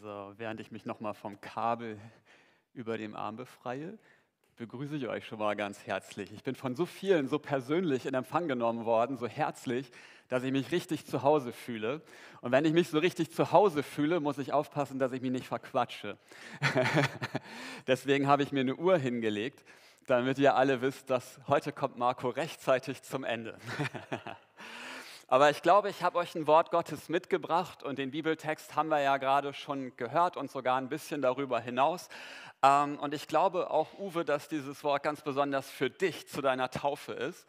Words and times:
So, 0.00 0.32
während 0.36 0.60
ich 0.60 0.70
mich 0.70 0.86
nochmal 0.86 1.12
vom 1.12 1.40
Kabel 1.40 1.98
über 2.72 2.98
dem 2.98 3.16
Arm 3.16 3.34
befreie, 3.34 3.98
begrüße 4.56 4.94
ich 4.94 5.08
euch 5.08 5.26
schon 5.26 5.40
mal 5.40 5.56
ganz 5.56 5.88
herzlich. 5.88 6.30
Ich 6.32 6.44
bin 6.44 6.54
von 6.54 6.76
so 6.76 6.86
vielen 6.86 7.26
so 7.26 7.40
persönlich 7.40 8.06
in 8.06 8.14
Empfang 8.14 8.46
genommen 8.46 8.84
worden, 8.84 9.16
so 9.16 9.26
herzlich, 9.26 9.90
dass 10.28 10.44
ich 10.44 10.52
mich 10.52 10.70
richtig 10.70 11.04
zu 11.04 11.24
Hause 11.24 11.52
fühle. 11.52 12.00
Und 12.42 12.52
wenn 12.52 12.64
ich 12.64 12.74
mich 12.74 12.90
so 12.90 13.00
richtig 13.00 13.32
zu 13.32 13.50
Hause 13.50 13.82
fühle, 13.82 14.20
muss 14.20 14.38
ich 14.38 14.52
aufpassen, 14.52 15.00
dass 15.00 15.10
ich 15.10 15.20
mich 15.20 15.32
nicht 15.32 15.48
verquatsche. 15.48 16.16
Deswegen 17.88 18.28
habe 18.28 18.44
ich 18.44 18.52
mir 18.52 18.60
eine 18.60 18.76
Uhr 18.76 18.98
hingelegt, 18.98 19.64
damit 20.06 20.38
ihr 20.38 20.54
alle 20.54 20.80
wisst, 20.80 21.10
dass 21.10 21.40
heute 21.48 21.72
kommt 21.72 21.98
Marco 21.98 22.28
rechtzeitig 22.28 23.02
zum 23.02 23.24
Ende. 23.24 23.58
Aber 25.30 25.50
ich 25.50 25.60
glaube, 25.60 25.90
ich 25.90 26.02
habe 26.02 26.16
euch 26.16 26.34
ein 26.34 26.46
Wort 26.46 26.70
Gottes 26.70 27.10
mitgebracht 27.10 27.82
und 27.82 27.98
den 27.98 28.12
Bibeltext 28.12 28.74
haben 28.76 28.88
wir 28.88 29.00
ja 29.00 29.18
gerade 29.18 29.52
schon 29.52 29.94
gehört 29.96 30.38
und 30.38 30.50
sogar 30.50 30.78
ein 30.78 30.88
bisschen 30.88 31.20
darüber 31.20 31.60
hinaus. 31.60 32.08
Ähm, 32.62 32.98
und 32.98 33.12
ich 33.12 33.28
glaube 33.28 33.70
auch, 33.70 33.92
Uwe, 33.98 34.24
dass 34.24 34.48
dieses 34.48 34.82
Wort 34.84 35.02
ganz 35.02 35.20
besonders 35.20 35.68
für 35.68 35.90
dich 35.90 36.26
zu 36.28 36.40
deiner 36.40 36.70
Taufe 36.70 37.12
ist. 37.12 37.46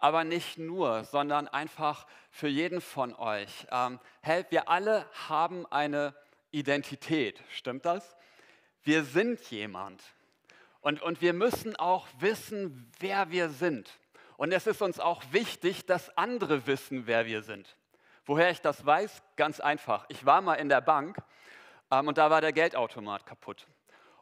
Aber 0.00 0.24
nicht 0.24 0.58
nur, 0.58 1.04
sondern 1.04 1.46
einfach 1.46 2.08
für 2.32 2.48
jeden 2.48 2.80
von 2.80 3.14
euch. 3.14 3.64
Ähm, 3.70 4.00
hey, 4.22 4.44
wir 4.50 4.68
alle 4.68 5.06
haben 5.28 5.66
eine 5.66 6.16
Identität, 6.50 7.40
stimmt 7.52 7.84
das? 7.84 8.16
Wir 8.82 9.04
sind 9.04 9.40
jemand. 9.52 10.02
Und, 10.80 11.00
und 11.00 11.20
wir 11.20 11.32
müssen 11.32 11.76
auch 11.76 12.08
wissen, 12.18 12.90
wer 12.98 13.30
wir 13.30 13.50
sind. 13.50 13.99
Und 14.40 14.52
es 14.52 14.66
ist 14.66 14.80
uns 14.80 14.98
auch 14.98 15.22
wichtig, 15.32 15.84
dass 15.84 16.16
andere 16.16 16.66
wissen, 16.66 17.06
wer 17.06 17.26
wir 17.26 17.42
sind. 17.42 17.76
Woher 18.24 18.50
ich 18.50 18.62
das 18.62 18.86
weiß? 18.86 19.22
Ganz 19.36 19.60
einfach. 19.60 20.06
Ich 20.08 20.24
war 20.24 20.40
mal 20.40 20.54
in 20.54 20.70
der 20.70 20.80
Bank 20.80 21.18
ähm, 21.90 22.08
und 22.08 22.16
da 22.16 22.30
war 22.30 22.40
der 22.40 22.54
Geldautomat 22.54 23.26
kaputt. 23.26 23.66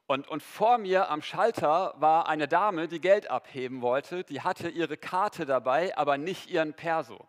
Und, 0.09 0.27
und 0.27 0.43
vor 0.43 0.79
mir 0.79 1.09
am 1.09 1.23
Schalter 1.23 1.95
war 1.99 2.29
eine 2.29 2.49
Dame, 2.49 2.89
die 2.89 3.01
Geld 3.01 3.31
abheben 3.31 3.81
wollte. 3.81 4.25
Die 4.25 4.41
hatte 4.41 4.69
ihre 4.69 4.97
Karte 4.97 5.47
dabei, 5.47 5.97
aber 5.97 6.19
nicht 6.19 6.51
ihren 6.51 6.75
Perso. 6.75 7.25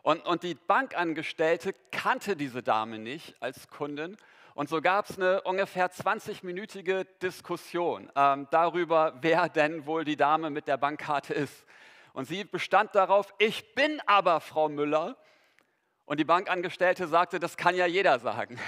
Und, 0.00 0.24
und 0.24 0.44
die 0.44 0.54
Bankangestellte 0.54 1.74
kannte 1.92 2.36
diese 2.36 2.62
Dame 2.62 2.98
nicht 2.98 3.34
als 3.40 3.68
Kundin. 3.68 4.16
Und 4.54 4.70
so 4.70 4.80
gab 4.80 5.10
es 5.10 5.18
eine 5.18 5.42
ungefähr 5.42 5.90
20-minütige 5.90 7.06
Diskussion 7.20 8.10
ähm, 8.16 8.48
darüber, 8.50 9.12
wer 9.20 9.50
denn 9.50 9.84
wohl 9.84 10.06
die 10.06 10.16
Dame 10.16 10.48
mit 10.48 10.68
der 10.68 10.78
Bankkarte 10.78 11.34
ist. 11.34 11.66
Und 12.14 12.26
sie 12.26 12.44
bestand 12.44 12.94
darauf, 12.94 13.34
ich 13.38 13.74
bin 13.74 14.00
aber 14.06 14.40
Frau 14.40 14.68
Müller. 14.68 15.16
Und 16.06 16.20
die 16.20 16.24
Bankangestellte 16.24 17.08
sagte, 17.08 17.40
das 17.40 17.56
kann 17.56 17.74
ja 17.74 17.86
jeder 17.86 18.18
sagen. 18.20 18.60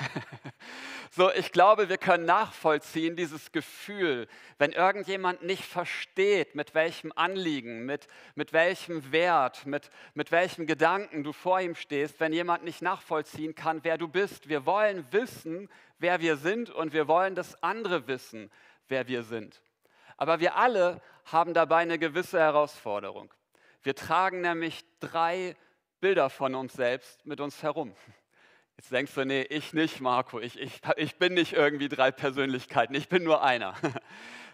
so, 1.11 1.31
ich 1.33 1.53
glaube, 1.53 1.89
wir 1.89 1.99
können 1.99 2.25
nachvollziehen 2.25 3.15
dieses 3.15 3.53
Gefühl, 3.53 4.27
wenn 4.59 4.73
irgendjemand 4.73 5.43
nicht 5.43 5.65
versteht, 5.65 6.55
mit 6.55 6.75
welchem 6.75 7.13
Anliegen, 7.15 7.85
mit, 7.85 8.09
mit 8.35 8.53
welchem 8.53 9.13
Wert, 9.13 9.65
mit, 9.67 9.91
mit 10.15 10.33
welchem 10.33 10.67
Gedanken 10.67 11.23
du 11.23 11.33
vor 11.33 11.61
ihm 11.61 11.75
stehst, 11.75 12.19
wenn 12.21 12.33
jemand 12.33 12.65
nicht 12.65 12.81
nachvollziehen 12.81 13.55
kann, 13.55 13.85
wer 13.85 13.99
du 13.99 14.09
bist. 14.09 14.49
Wir 14.49 14.67
wollen 14.67 15.07
wissen, 15.13 15.69
wer 15.99 16.21
wir 16.21 16.39
sind 16.39 16.71
und 16.71 16.95
wir 16.95 17.07
wollen, 17.07 17.35
dass 17.35 17.63
andere 17.63 18.09
wissen, 18.09 18.51
wer 18.89 19.07
wir 19.09 19.23
sind. 19.23 19.61
Aber 20.17 20.41
wir 20.41 20.57
alle 20.57 21.01
haben 21.25 21.55
dabei 21.55 21.79
eine 21.79 21.99
gewisse 21.99 22.39
Herausforderung. 22.39 23.33
Wir 23.83 23.95
tragen 23.95 24.41
nämlich 24.41 24.85
drei 25.01 25.57
Bilder 26.01 26.31
von 26.31 26.55
uns 26.55 26.73
selbst 26.73 27.25
mit 27.27 27.41
uns 27.41 27.63
herum. 27.63 27.95
Jetzt 28.77 28.93
denkst 28.93 29.15
du, 29.15 29.25
nee, 29.25 29.43
ich 29.43 29.73
nicht, 29.73 30.01
Marco, 30.01 30.39
ich, 30.39 30.59
ich, 30.61 30.81
ich 30.97 31.17
bin 31.17 31.35
nicht 31.35 31.55
irgendwie 31.55 31.89
drei 31.89 32.11
Persönlichkeiten, 32.11 32.95
ich 32.95 33.09
bin 33.09 33.25
nur 33.25 33.43
einer. 33.43 33.75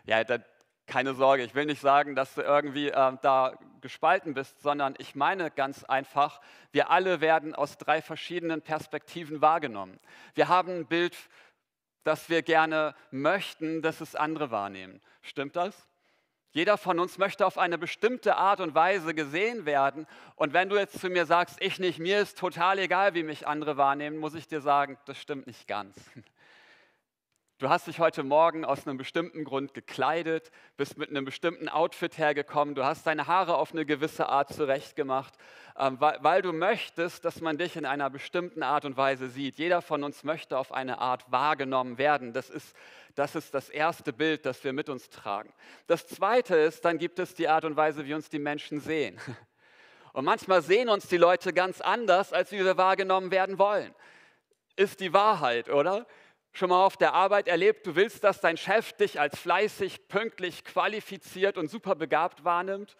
Ja, 0.04 0.24
da, 0.24 0.38
keine 0.86 1.14
Sorge, 1.14 1.44
ich 1.44 1.54
will 1.54 1.64
nicht 1.64 1.80
sagen, 1.80 2.16
dass 2.16 2.34
du 2.34 2.42
irgendwie 2.42 2.88
äh, 2.88 3.16
da 3.22 3.56
gespalten 3.80 4.34
bist, 4.34 4.60
sondern 4.60 4.94
ich 4.98 5.14
meine 5.14 5.50
ganz 5.52 5.84
einfach, 5.84 6.40
wir 6.72 6.90
alle 6.90 7.20
werden 7.20 7.54
aus 7.54 7.78
drei 7.78 8.02
verschiedenen 8.02 8.62
Perspektiven 8.62 9.40
wahrgenommen. 9.40 10.00
Wir 10.34 10.48
haben 10.48 10.70
ein 10.80 10.86
Bild, 10.86 11.16
das 12.04 12.28
wir 12.28 12.42
gerne 12.42 12.94
möchten, 13.10 13.82
dass 13.82 14.00
es 14.00 14.14
andere 14.14 14.50
wahrnehmen. 14.50 15.00
Stimmt 15.22 15.56
das? 15.56 15.86
Jeder 16.52 16.76
von 16.76 16.98
uns 16.98 17.16
möchte 17.16 17.46
auf 17.46 17.56
eine 17.56 17.78
bestimmte 17.78 18.36
Art 18.36 18.60
und 18.60 18.74
Weise 18.74 19.14
gesehen 19.14 19.64
werden. 19.64 20.06
Und 20.36 20.52
wenn 20.52 20.68
du 20.68 20.76
jetzt 20.76 21.00
zu 21.00 21.08
mir 21.08 21.24
sagst, 21.24 21.56
ich 21.60 21.78
nicht, 21.78 21.98
mir 21.98 22.20
ist 22.20 22.38
total 22.38 22.78
egal, 22.78 23.14
wie 23.14 23.22
mich 23.22 23.46
andere 23.46 23.78
wahrnehmen, 23.78 24.18
muss 24.18 24.34
ich 24.34 24.48
dir 24.48 24.60
sagen, 24.60 24.98
das 25.06 25.16
stimmt 25.16 25.46
nicht 25.46 25.66
ganz. 25.66 25.96
Du 27.62 27.70
hast 27.70 27.86
dich 27.86 28.00
heute 28.00 28.24
Morgen 28.24 28.64
aus 28.64 28.88
einem 28.88 28.96
bestimmten 28.96 29.44
Grund 29.44 29.72
gekleidet, 29.72 30.50
bist 30.76 30.98
mit 30.98 31.10
einem 31.10 31.24
bestimmten 31.24 31.68
Outfit 31.68 32.18
hergekommen, 32.18 32.74
du 32.74 32.82
hast 32.82 33.06
deine 33.06 33.28
Haare 33.28 33.56
auf 33.56 33.70
eine 33.70 33.86
gewisse 33.86 34.28
Art 34.28 34.52
zurechtgemacht, 34.52 35.34
ähm, 35.78 35.96
weil, 36.00 36.42
du 36.42 36.52
möchtest, 36.52 37.24
dass 37.24 37.40
man 37.40 37.58
dich 37.58 37.76
in 37.76 37.86
einer 37.86 38.10
bestimmten 38.10 38.64
Art 38.64 38.84
und 38.84 38.96
Weise 38.96 39.28
sieht. 39.28 39.58
Jeder 39.58 39.80
von 39.80 40.02
uns 40.02 40.24
möchte 40.24 40.58
auf 40.58 40.72
eine 40.72 40.98
Art 40.98 41.30
wahrgenommen 41.30 41.98
werden. 41.98 42.32
Das 42.32 42.50
ist, 42.50 42.74
das 43.14 43.36
ist 43.36 43.54
das 43.54 43.68
erste 43.68 44.12
Bild, 44.12 44.44
das 44.44 44.64
wir 44.64 44.72
mit 44.72 44.88
uns 44.88 45.08
tragen. 45.08 45.52
Das 45.86 46.08
zweite 46.08 46.56
ist, 46.56 46.84
dann 46.84 46.98
gibt 46.98 47.20
es 47.20 47.32
die 47.32 47.46
Art 47.46 47.64
und 47.64 47.76
Weise, 47.76 48.06
wie 48.06 48.14
uns 48.14 48.28
die 48.28 48.40
Menschen 48.40 48.80
sehen. 48.80 49.20
Und 50.14 50.24
manchmal 50.24 50.62
sehen 50.62 50.88
uns 50.88 51.06
die 51.06 51.16
Leute 51.16 51.52
ganz 51.52 51.80
anders, 51.80 52.32
als 52.32 52.50
wie 52.50 52.64
wir 52.64 52.76
wahrgenommen 52.76 53.30
werden 53.30 53.58
wollen. 53.58 53.94
Ist 54.74 54.98
die 54.98 55.14
Wahrheit, 55.14 55.70
oder? 55.70 56.06
Schon 56.52 56.68
mal 56.68 56.84
auf 56.84 56.96
der 56.96 57.14
Arbeit 57.14 57.48
erlebt, 57.48 57.86
du 57.86 57.96
willst, 57.96 58.22
dass 58.24 58.40
dein 58.40 58.56
Chef 58.56 58.92
dich 58.92 59.18
als 59.18 59.38
fleißig, 59.38 60.08
pünktlich, 60.08 60.64
qualifiziert 60.64 61.56
und 61.56 61.70
super 61.70 61.94
begabt 61.94 62.44
wahrnimmt, 62.44 62.96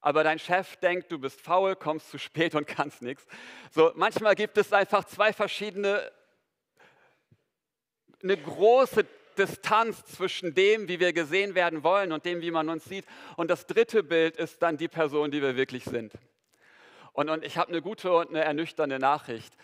aber 0.00 0.22
dein 0.22 0.38
Chef 0.38 0.76
denkt, 0.76 1.10
du 1.10 1.18
bist 1.18 1.40
faul, 1.40 1.76
kommst 1.76 2.10
zu 2.10 2.18
spät 2.18 2.54
und 2.54 2.66
kannst 2.68 3.02
nichts. 3.02 3.26
So, 3.70 3.92
manchmal 3.94 4.34
gibt 4.34 4.56
es 4.58 4.72
einfach 4.72 5.04
zwei 5.04 5.32
verschiedene, 5.32 6.10
eine 8.22 8.36
große 8.36 9.04
Distanz 9.36 10.04
zwischen 10.04 10.54
dem, 10.54 10.88
wie 10.88 11.00
wir 11.00 11.12
gesehen 11.12 11.56
werden 11.56 11.82
wollen 11.82 12.12
und 12.12 12.24
dem, 12.24 12.40
wie 12.40 12.52
man 12.52 12.68
uns 12.68 12.84
sieht. 12.84 13.04
Und 13.36 13.50
das 13.50 13.66
dritte 13.66 14.04
Bild 14.04 14.36
ist 14.36 14.62
dann 14.62 14.76
die 14.76 14.88
Person, 14.88 15.32
die 15.32 15.42
wir 15.42 15.56
wirklich 15.56 15.84
sind. 15.84 16.12
Und, 17.12 17.28
und 17.28 17.44
ich 17.44 17.58
habe 17.58 17.70
eine 17.70 17.82
gute 17.82 18.12
und 18.12 18.28
eine 18.28 18.44
ernüchternde 18.44 19.00
Nachricht. 19.00 19.56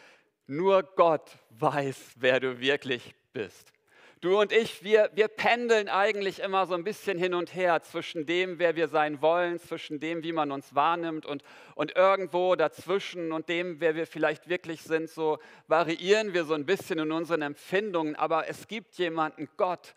Nur 0.46 0.82
Gott 0.82 1.30
weiß, 1.50 2.14
wer 2.16 2.40
du 2.40 2.58
wirklich 2.58 3.14
bist. 3.32 3.72
Du 4.20 4.38
und 4.38 4.52
ich, 4.52 4.84
wir, 4.84 5.10
wir 5.14 5.28
pendeln 5.28 5.88
eigentlich 5.88 6.40
immer 6.40 6.66
so 6.66 6.74
ein 6.74 6.84
bisschen 6.84 7.16
hin 7.16 7.32
und 7.32 7.54
her 7.54 7.80
zwischen 7.82 8.26
dem, 8.26 8.58
wer 8.58 8.76
wir 8.76 8.88
sein 8.88 9.22
wollen, 9.22 9.58
zwischen 9.58 9.98
dem, 9.98 10.22
wie 10.22 10.32
man 10.32 10.52
uns 10.52 10.74
wahrnimmt 10.74 11.24
und, 11.24 11.42
und 11.74 11.96
irgendwo 11.96 12.54
dazwischen 12.54 13.32
und 13.32 13.48
dem, 13.48 13.80
wer 13.80 13.94
wir 13.94 14.06
vielleicht 14.06 14.50
wirklich 14.50 14.82
sind. 14.82 15.08
So 15.08 15.38
variieren 15.68 16.34
wir 16.34 16.44
so 16.44 16.52
ein 16.52 16.66
bisschen 16.66 16.98
in 16.98 17.12
unseren 17.12 17.40
Empfindungen, 17.40 18.14
aber 18.14 18.46
es 18.46 18.68
gibt 18.68 18.96
jemanden, 18.96 19.48
Gott, 19.56 19.94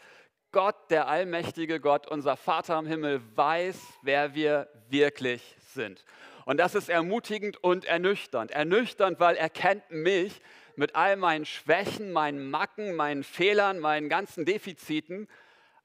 Gott, 0.53 0.89
der 0.89 1.09
allmächtige 1.09 1.81
Gott, 1.81 2.07
unser 2.07 2.37
Vater 2.37 2.79
im 2.79 2.85
Himmel, 2.85 3.21
weiß, 3.35 3.77
wer 4.03 4.35
wir 4.35 4.69
wirklich 4.87 5.57
sind. 5.73 6.05
Und 6.45 6.57
das 6.61 6.75
ist 6.75 6.87
ermutigend 6.87 7.61
und 7.61 7.83
ernüchternd. 7.83 8.51
Ernüchternd, 8.51 9.19
weil 9.19 9.35
er 9.35 9.49
kennt 9.49 9.89
mich, 9.91 10.39
mit 10.77 10.95
all 10.95 11.15
meinen 11.15 11.45
Schwächen, 11.45 12.11
meinen 12.11 12.49
Macken, 12.49 12.95
meinen 12.95 13.23
Fehlern, 13.23 13.79
meinen 13.79 14.09
ganzen 14.09 14.45
Defiziten, 14.45 15.27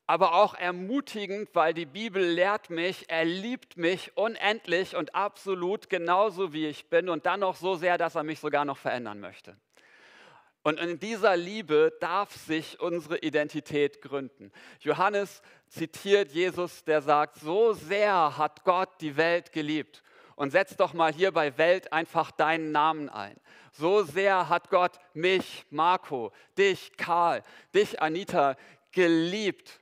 aber 0.07 0.35
auch 0.35 0.55
ermutigend, 0.55 1.51
weil 1.53 1.75
die 1.75 1.85
Bibel 1.85 2.23
lehrt 2.23 2.71
mich, 2.71 3.05
er 3.09 3.27
liebt 3.27 3.77
mich 3.77 4.17
unendlich 4.17 4.97
und 4.97 5.15
absolut 5.15 5.91
genauso 5.91 6.55
wie 6.55 6.67
ich 6.67 6.89
bin 6.89 7.11
und 7.11 7.27
dann 7.27 7.41
noch 7.41 7.57
so 7.57 7.75
sehr, 7.75 7.99
dass 7.99 8.15
er 8.15 8.23
mich 8.23 8.41
sogar 8.41 8.65
noch 8.65 8.79
verändern 8.79 9.21
möchte. 9.21 9.57
Und 10.63 10.81
in 10.81 10.99
dieser 10.99 11.37
Liebe 11.37 11.97
darf 12.01 12.35
sich 12.35 12.81
unsere 12.81 13.19
Identität 13.19 14.03
gründen. 14.03 14.51
Johannes 14.81 15.43
zitiert 15.69 16.33
Jesus, 16.33 16.85
der 16.85 17.01
sagt, 17.01 17.37
so 17.37 17.73
sehr 17.73 18.37
hat 18.37 18.65
Gott 18.65 18.91
die 19.01 19.17
Welt 19.17 19.53
geliebt. 19.53 20.03
Und 20.39 20.53
setz 20.53 20.77
doch 20.77 20.93
mal 20.93 21.13
hier 21.13 21.33
bei 21.33 21.59
Welt 21.59 21.93
einfach 21.93 22.31
deinen 22.31 22.71
Namen 22.71 23.09
ein. 23.09 23.35
So 23.73 24.05
sehr 24.05 24.49
hat 24.49 24.71
Gott 24.71 24.93
mich, 25.13 25.67
Marco, 25.71 26.31
dich, 26.57 26.97
Karl, 26.97 27.43
dich, 27.75 28.01
Anita, 28.01 28.55
geliebt, 28.93 29.81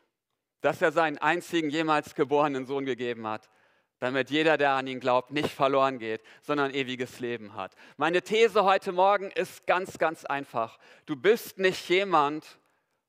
dass 0.62 0.80
er 0.80 0.92
seinen 0.92 1.18
einzigen 1.18 1.68
jemals 1.68 2.14
geborenen 2.14 2.64
Sohn 2.64 2.86
gegeben 2.86 3.26
hat, 3.26 3.50
damit 3.98 4.30
jeder, 4.30 4.56
der 4.56 4.70
an 4.70 4.86
ihn 4.86 4.98
glaubt, 4.98 5.30
nicht 5.30 5.50
verloren 5.50 5.98
geht, 5.98 6.22
sondern 6.40 6.72
ewiges 6.72 7.20
Leben 7.20 7.54
hat. 7.54 7.74
Meine 7.98 8.22
These 8.22 8.64
heute 8.64 8.92
Morgen 8.92 9.30
ist 9.32 9.66
ganz, 9.66 9.98
ganz 9.98 10.24
einfach. 10.24 10.78
Du 11.04 11.16
bist 11.16 11.58
nicht 11.58 11.86
jemand, 11.90 12.58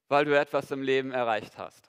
weil 0.10 0.26
du 0.26 0.38
etwas 0.38 0.70
im 0.72 0.82
Leben 0.82 1.12
erreicht 1.12 1.58
hast. 1.58 1.87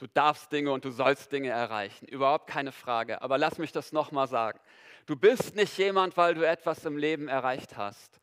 Du 0.00 0.06
darfst 0.06 0.50
Dinge 0.50 0.72
und 0.72 0.86
du 0.86 0.90
sollst 0.90 1.30
Dinge 1.30 1.50
erreichen, 1.50 2.06
überhaupt 2.06 2.46
keine 2.46 2.72
Frage. 2.72 3.20
Aber 3.20 3.36
lass 3.36 3.58
mich 3.58 3.70
das 3.70 3.92
nochmal 3.92 4.28
sagen. 4.28 4.58
Du 5.04 5.14
bist 5.14 5.56
nicht 5.56 5.76
jemand, 5.76 6.16
weil 6.16 6.32
du 6.32 6.42
etwas 6.42 6.86
im 6.86 6.96
Leben 6.96 7.28
erreicht 7.28 7.76
hast. 7.76 8.18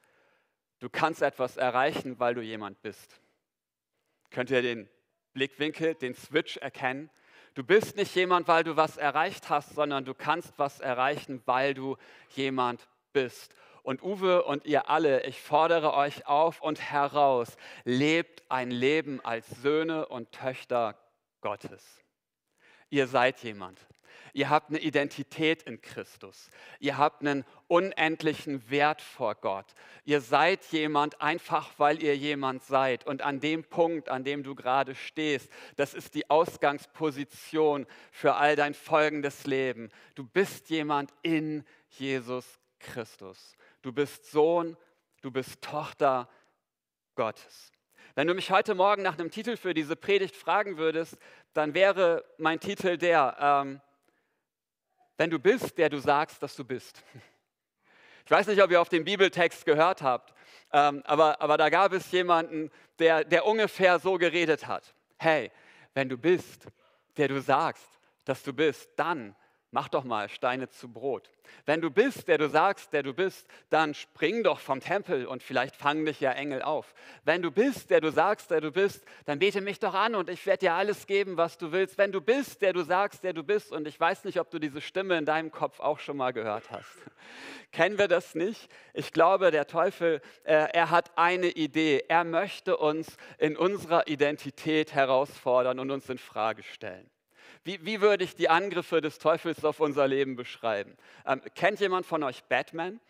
Du 0.79 0.89
kannst 0.89 1.21
etwas 1.21 1.56
erreichen, 1.56 2.19
weil 2.19 2.33
du 2.33 2.41
jemand 2.41 2.81
bist. 2.81 3.21
Könnt 4.31 4.50
ihr 4.50 4.63
den 4.63 4.89
Blickwinkel, 5.33 5.94
den 5.94 6.15
Switch 6.15 6.57
erkennen? 6.57 7.12
Du 7.53 7.63
bist 7.63 7.95
nicht 7.95 8.15
jemand, 8.15 8.47
weil 8.47 8.63
du 8.63 8.75
was 8.75 8.97
erreicht 8.97 9.50
hast, 9.50 9.75
sondern 9.75 10.03
du 10.03 10.15
kannst 10.15 10.57
was 10.57 10.80
erreichen, 10.80 11.44
weil 11.45 11.75
du 11.75 11.95
jemand 12.30 12.88
bist. 13.13 13.53
Und 13.83 14.01
Uwe 14.01 14.44
und 14.45 14.65
ihr 14.65 14.89
alle, 14.89 15.27
ich 15.27 15.39
fordere 15.44 15.94
euch 15.94 16.25
auf 16.25 16.59
und 16.59 16.81
heraus, 16.81 17.56
lebt 17.83 18.44
ein 18.50 18.71
Leben 18.71 19.23
als 19.23 19.47
Söhne 19.62 20.07
und 20.07 20.31
Töchter 20.31 20.97
Gottes. 21.47 22.03
Ihr 22.89 23.07
seid 23.07 23.41
jemand. 23.41 23.79
Ihr 24.33 24.49
habt 24.49 24.69
eine 24.69 24.79
Identität 24.79 25.63
in 25.63 25.79
Christus. 25.79 26.49
Ihr 26.81 26.97
habt 26.97 27.21
einen 27.21 27.45
unendlichen 27.67 28.69
Wert 28.69 29.01
vor 29.01 29.33
Gott. 29.35 29.65
Ihr 30.03 30.19
seid 30.19 30.65
jemand 30.73 31.21
einfach, 31.21 31.71
weil 31.77 32.03
ihr 32.03 32.17
jemand 32.17 32.63
seid. 32.63 33.07
Und 33.07 33.21
an 33.21 33.39
dem 33.39 33.63
Punkt, 33.63 34.09
an 34.09 34.25
dem 34.25 34.44
du 34.44 34.55
gerade 34.55 34.94
stehst, 34.94 35.49
das 35.77 35.94
ist 35.94 36.15
die 36.15 36.29
Ausgangsposition 36.29 37.88
für 38.11 38.35
all 38.35 38.57
dein 38.57 38.73
folgendes 38.73 39.45
Leben. 39.45 39.89
Du 40.15 40.25
bist 40.25 40.69
jemand 40.69 41.13
in 41.21 41.63
Jesus 41.91 42.59
Christus. 42.79 43.55
Du 43.81 43.94
bist 43.94 44.29
Sohn, 44.31 44.75
du 45.21 45.31
bist 45.31 45.61
Tochter 45.61 46.27
Gottes. 47.15 47.71
Wenn 48.18 48.25
du 48.25 48.34
mich 48.34 48.50
heute 48.50 48.74
Morgen 48.74 49.04
nach 49.04 49.19
einem 49.19 49.30
Titel 49.30 49.58
für 49.58 49.75
diese 49.75 49.96
Predigt 49.96 50.36
fragen 50.36 50.80
würdest, 50.80 51.19
dann 51.54 51.75
wäre 51.75 52.25
mein 52.40 52.60
Titel 52.60 52.98
der, 52.98 53.38
ähm, 53.40 53.80
wenn 55.18 55.30
du 55.30 55.38
bist, 55.38 55.78
der 55.78 55.90
du 55.90 56.00
sagst, 56.00 56.42
dass 56.42 56.56
du 56.56 56.66
bist. 56.66 57.04
Ich 58.25 58.31
weiß 58.31 58.48
nicht, 58.48 58.62
ob 58.62 58.72
ihr 58.72 58.81
auf 58.81 58.90
den 58.90 59.06
Bibeltext 59.06 59.66
gehört 59.66 60.02
habt, 60.02 60.34
ähm, 60.74 61.02
aber, 61.06 61.40
aber 61.42 61.58
da 61.58 61.69
gab 61.69 61.94
es 61.94 62.12
jemanden, 62.12 62.72
der, 63.00 63.24
der 63.24 63.46
ungefähr 63.46 64.00
so 64.00 64.18
geredet 64.18 64.68
hat. 64.68 64.94
Hey, 65.18 65.50
wenn 65.94 66.10
du 66.10 66.18
bist, 66.18 66.66
der 67.16 67.30
du 67.30 67.40
sagst, 67.40 67.88
dass 68.25 68.44
du 68.44 68.52
bist, 68.52 68.90
dann 68.98 69.34
Mach 69.72 69.90
doch 69.90 70.06
mal 70.06 70.30
Steine 70.30 70.69
zu 70.69 70.88
Brot. 70.88 71.30
Wenn 71.66 71.81
du 71.81 71.92
bist, 71.92 72.30
der 72.30 72.38
du 72.38 72.48
sagst, 72.48 72.94
der 72.94 73.04
du 73.04 73.14
bist, 73.14 73.48
dann 73.69 73.94
spring 73.94 74.42
doch 74.42 74.60
vom 74.60 74.80
Tempel 74.80 75.25
und 75.25 75.44
vielleicht 75.44 75.75
fangen 75.75 76.06
dich 76.06 76.22
ja 76.22 76.31
Engel 76.31 76.62
auf. 76.62 76.94
Wenn 77.25 77.42
du 77.42 77.52
bist, 77.52 77.90
der 77.90 78.00
du 78.00 78.10
sagst, 78.10 78.50
der 78.50 78.62
du 78.62 78.72
bist, 78.72 79.04
dann 79.25 79.40
bete 79.40 79.60
mich 79.60 79.80
doch 79.80 79.94
an 79.94 80.16
und 80.16 80.30
ich 80.30 80.46
werde 80.46 80.60
dir 80.60 80.74
alles 80.74 81.06
geben, 81.06 81.36
was 81.36 81.58
du 81.58 81.74
willst. 81.74 81.98
Wenn 81.98 82.14
du 82.14 82.22
bist, 82.22 82.62
der 82.62 82.72
du 82.72 82.84
sagst, 82.84 83.25
der 83.25 83.34
du 83.34 83.44
bist, 83.44 83.74
und 83.74 83.90
ich 83.90 84.00
weiß 84.00 84.24
nicht, 84.24 84.40
ob 84.40 84.50
du 84.52 84.60
diese 84.60 84.80
Stimme 84.80 85.18
in 85.18 85.25
deinem 85.25 85.52
Kopf 85.52 85.81
auch 85.81 86.00
schon 86.00 86.16
mal 86.16 86.31
gehört 86.31 86.72
hast. 86.72 86.96
Kennen 87.74 87.98
wir 87.98 88.08
das 88.08 88.36
nicht? 88.36 88.69
Ich 88.94 89.12
glaube, 89.12 89.52
der 89.52 89.68
Teufel, 89.68 90.22
äh, 90.44 90.69
er 90.72 90.92
hat 90.92 91.18
eine 91.18 91.48
Idee. 91.48 92.06
Er 92.08 92.24
möchte 92.24 92.78
uns 92.78 93.18
in 93.38 93.58
unserer 93.58 94.08
Identität 94.08 94.94
herausfordern 94.94 95.80
und 95.80 95.92
uns 95.92 96.10
in 96.10 96.18
Frage 96.18 96.64
stellen. 96.64 97.10
Wie, 97.68 97.86
wie 97.86 98.00
würde 98.00 98.24
ich 98.24 98.34
die 98.34 98.48
Angriffe 98.48 99.02
des 99.02 99.19
Teufels 99.19 99.66
auf 99.66 99.81
unser 99.81 100.08
Leben 100.08 100.38
beschreiben? 100.38 100.96
Ähm, 101.25 101.42
kennt 101.54 101.81
jemand 101.81 102.06
von 102.06 102.24
euch 102.24 102.46
Batman? 102.46 103.02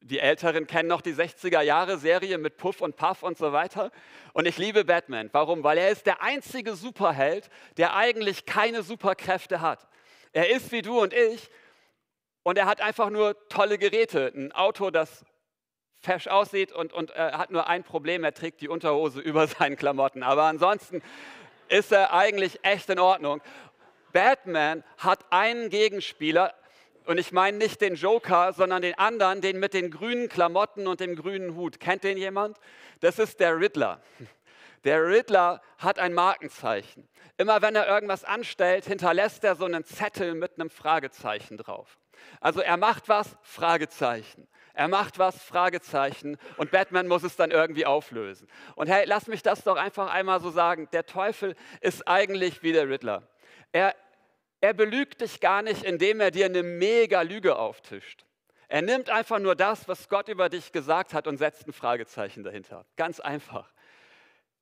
Die 0.00 0.20
Älteren 0.20 0.66
kennen 0.66 0.88
noch 0.88 1.02
die 1.02 1.12
60er-Jahre-Serie 1.12 2.38
mit 2.38 2.56
Puff 2.56 2.80
und 2.80 2.96
Puff 2.96 3.22
und 3.22 3.36
so 3.36 3.52
weiter. 3.52 3.92
Und 4.32 4.48
ich 4.48 4.56
liebe 4.56 4.86
Batman. 4.86 5.28
Warum? 5.32 5.64
Weil 5.64 5.76
er 5.76 5.90
ist 5.90 6.06
der 6.06 6.22
einzige 6.22 6.74
Superheld, 6.76 7.50
der 7.76 7.94
eigentlich 7.94 8.46
keine 8.46 8.82
Superkräfte 8.82 9.60
hat. 9.60 9.86
Er 10.32 10.48
ist 10.48 10.72
wie 10.72 10.80
du 10.80 10.98
und 10.98 11.12
ich 11.12 11.50
und 12.44 12.56
er 12.56 12.64
hat 12.64 12.80
einfach 12.80 13.10
nur 13.10 13.36
tolle 13.50 13.76
Geräte. 13.76 14.32
Ein 14.34 14.52
Auto, 14.52 14.90
das 14.90 15.26
fesch 15.98 16.26
aussieht 16.26 16.72
und, 16.72 16.94
und 16.94 17.10
er 17.10 17.36
hat 17.36 17.50
nur 17.50 17.68
ein 17.68 17.84
Problem, 17.84 18.24
er 18.24 18.32
trägt 18.32 18.62
die 18.62 18.68
Unterhose 18.68 19.20
über 19.20 19.46
seinen 19.46 19.76
Klamotten. 19.76 20.22
Aber 20.22 20.44
ansonsten 20.44 21.02
ist 21.72 21.90
er 21.90 22.12
eigentlich 22.12 22.60
echt 22.62 22.90
in 22.90 22.98
Ordnung. 22.98 23.40
Batman 24.12 24.84
hat 24.98 25.24
einen 25.30 25.70
Gegenspieler, 25.70 26.54
und 27.06 27.18
ich 27.18 27.32
meine 27.32 27.56
nicht 27.56 27.80
den 27.80 27.94
Joker, 27.94 28.52
sondern 28.52 28.82
den 28.82 28.96
anderen, 28.96 29.40
den 29.40 29.58
mit 29.58 29.74
den 29.74 29.90
grünen 29.90 30.28
Klamotten 30.28 30.86
und 30.86 31.00
dem 31.00 31.16
grünen 31.16 31.56
Hut. 31.56 31.80
Kennt 31.80 32.04
den 32.04 32.16
jemand? 32.16 32.58
Das 33.00 33.18
ist 33.18 33.40
der 33.40 33.58
Riddler. 33.58 34.00
Der 34.84 35.04
Riddler 35.04 35.62
hat 35.78 35.98
ein 35.98 36.12
Markenzeichen. 36.12 37.08
Immer 37.38 37.62
wenn 37.62 37.74
er 37.74 37.88
irgendwas 37.88 38.22
anstellt, 38.22 38.84
hinterlässt 38.84 39.42
er 39.42 39.56
so 39.56 39.64
einen 39.64 39.84
Zettel 39.84 40.34
mit 40.34 40.60
einem 40.60 40.70
Fragezeichen 40.70 41.56
drauf. 41.56 41.98
Also 42.40 42.60
er 42.60 42.76
macht 42.76 43.08
was, 43.08 43.36
Fragezeichen. 43.42 44.46
Er 44.74 44.88
macht 44.88 45.18
was, 45.18 45.42
Fragezeichen, 45.42 46.38
und 46.56 46.70
Batman 46.70 47.06
muss 47.06 47.22
es 47.22 47.36
dann 47.36 47.50
irgendwie 47.50 47.86
auflösen. 47.86 48.48
Und 48.74 48.88
hey, 48.88 49.04
lass 49.06 49.26
mich 49.26 49.42
das 49.42 49.64
doch 49.64 49.76
einfach 49.76 50.10
einmal 50.10 50.40
so 50.40 50.50
sagen. 50.50 50.88
Der 50.92 51.04
Teufel 51.04 51.54
ist 51.80 52.08
eigentlich 52.08 52.62
wie 52.62 52.72
der 52.72 52.88
Riddler. 52.88 53.28
Er, 53.72 53.94
er 54.60 54.72
belügt 54.72 55.20
dich 55.20 55.40
gar 55.40 55.62
nicht, 55.62 55.84
indem 55.84 56.20
er 56.20 56.30
dir 56.30 56.46
eine 56.46 56.62
mega 56.62 57.22
Lüge 57.22 57.56
auftischt. 57.56 58.24
Er 58.68 58.80
nimmt 58.80 59.10
einfach 59.10 59.38
nur 59.38 59.54
das, 59.54 59.86
was 59.86 60.08
Gott 60.08 60.28
über 60.28 60.48
dich 60.48 60.72
gesagt 60.72 61.12
hat 61.12 61.26
und 61.26 61.36
setzt 61.36 61.66
ein 61.66 61.74
Fragezeichen 61.74 62.42
dahinter. 62.42 62.86
Ganz 62.96 63.20
einfach. 63.20 63.70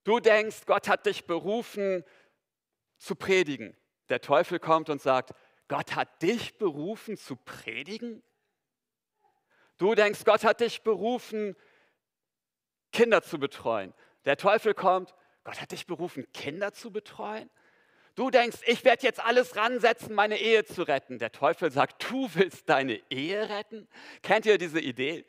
Du 0.03 0.19
denkst, 0.19 0.63
Gott 0.67 0.89
hat 0.89 1.07
dich 1.07 1.27
berufen 1.27 2.03
zu 2.99 3.15
predigen. 3.15 3.77
Der 4.09 4.21
Teufel 4.21 4.59
kommt 4.59 4.91
und 4.91 5.01
sagt, 5.01 5.31
Gott 5.69 5.95
hat 5.95 6.23
dich 6.23 6.59
berufen 6.59 7.17
zu 7.17 7.37
predigen? 7.37 8.25
Du 9.81 9.95
denkst, 9.95 10.27
Gott 10.27 10.45
hat 10.45 10.61
dich 10.61 10.83
berufen, 10.83 11.57
Kinder 12.93 13.23
zu 13.23 13.39
betreuen. 13.39 13.95
Der 14.27 14.37
Teufel 14.37 14.75
kommt, 14.75 15.15
Gott 15.43 15.59
hat 15.59 15.73
dich 15.73 15.87
berufen, 15.87 16.31
Kinder 16.35 16.75
zu 16.75 16.93
betreuen. 16.93 17.49
Du 18.15 18.29
denkst, 18.29 18.59
ich 18.67 18.85
werde 18.85 19.07
jetzt 19.07 19.25
alles 19.25 19.57
ransetzen, 19.57 20.15
meine 20.15 20.37
Ehe 20.37 20.67
zu 20.67 20.83
retten. 20.83 21.19
Der 21.19 21.33
Teufel 21.33 21.71
sagt, 21.71 22.11
du 22.11 22.29
willst 22.35 22.69
deine 22.69 23.01
Ehe 23.09 23.49
retten? 23.49 23.89
Kennt 24.23 24.45
ihr 24.45 24.59
diese 24.59 24.81
Idee? 24.81 25.25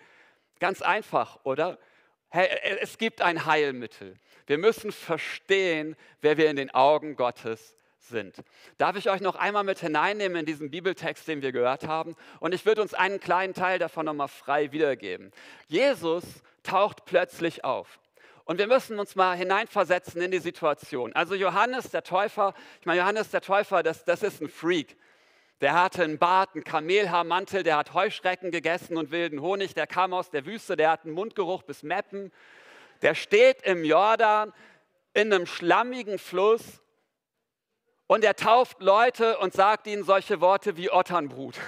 Ganz 0.60 0.82
einfach, 0.82 1.40
oder? 1.46 1.80
Hey, 2.28 2.50
es 2.82 2.98
gibt 2.98 3.22
ein 3.22 3.46
Heilmittel. 3.46 4.20
Wir 4.48 4.58
müssen 4.58 4.92
verstehen, 4.92 5.96
wer 6.20 6.36
wir 6.36 6.50
in 6.50 6.58
den 6.58 6.72
Augen 6.72 7.16
Gottes 7.16 7.70
sind 7.70 7.81
sind. 8.04 8.36
Darf 8.78 8.96
ich 8.96 9.10
euch 9.10 9.22
noch 9.22 9.36
einmal 9.36 9.64
mit 9.64 9.80
hineinnehmen 9.80 10.40
in 10.40 10.46
diesen 10.46 10.72
Bibeltext, 10.72 11.28
den 11.28 11.42
wir 11.42 11.52
gehört 11.52 11.88
haben? 11.88 12.16
Und 12.40 12.54
ich 12.54 12.66
würde 12.66 12.82
uns 12.82 12.94
einen 12.94 13.20
kleinen 13.20 13.54
Teil 13.54 13.80
davon 13.80 14.06
nochmal 14.06 14.28
frei 14.28 14.72
wiedergeben. 14.72 15.32
Jesus 15.68 16.24
taucht 16.64 17.06
plötzlich 17.06 17.64
auf. 17.64 18.00
Und 18.44 18.58
wir 18.58 18.68
müssen 18.68 19.00
uns 19.00 19.16
mal 19.16 19.38
hineinversetzen 19.38 20.22
in 20.22 20.32
die 20.32 20.40
Situation. 20.40 21.14
Also 21.14 21.36
Johannes 21.36 21.92
der 21.92 22.04
Täufer, 22.04 22.54
ich 22.80 22.86
meine, 22.86 23.00
Johannes 23.00 23.30
der 23.30 23.42
Täufer, 23.42 23.84
das, 23.84 24.04
das 24.04 24.24
ist 24.24 24.42
ein 24.42 24.50
Freak. 24.50 24.98
Der 25.62 25.74
hatte 25.74 26.04
einen 26.04 26.18
Bart, 26.18 26.50
einen 26.56 26.64
Kamelhaarmantel, 26.64 27.62
der 27.62 27.78
hat 27.78 27.94
Heuschrecken 27.94 28.50
gegessen 28.50 28.98
und 28.98 29.12
wilden 29.12 29.42
Honig, 29.42 29.76
der 29.76 29.86
kam 29.86 30.12
aus 30.12 30.32
der 30.32 30.46
Wüste, 30.46 30.76
der 30.76 30.90
hat 30.90 31.06
einen 31.06 31.14
Mundgeruch 31.14 31.62
bis 31.62 31.84
Meppen. 31.84 32.32
Der 33.04 33.14
steht 33.14 33.62
im 33.62 33.86
Jordan 33.86 34.54
in 35.14 35.32
einem 35.32 35.46
schlammigen 35.46 36.18
Fluss 36.18 36.82
und 38.12 38.26
er 38.26 38.36
tauft 38.36 38.82
Leute 38.82 39.38
und 39.38 39.54
sagt 39.54 39.88
ihnen 39.88 40.04
solche 40.04 40.42
Worte 40.42 40.76
wie 40.76 40.92
Otternbrut. 40.92 41.56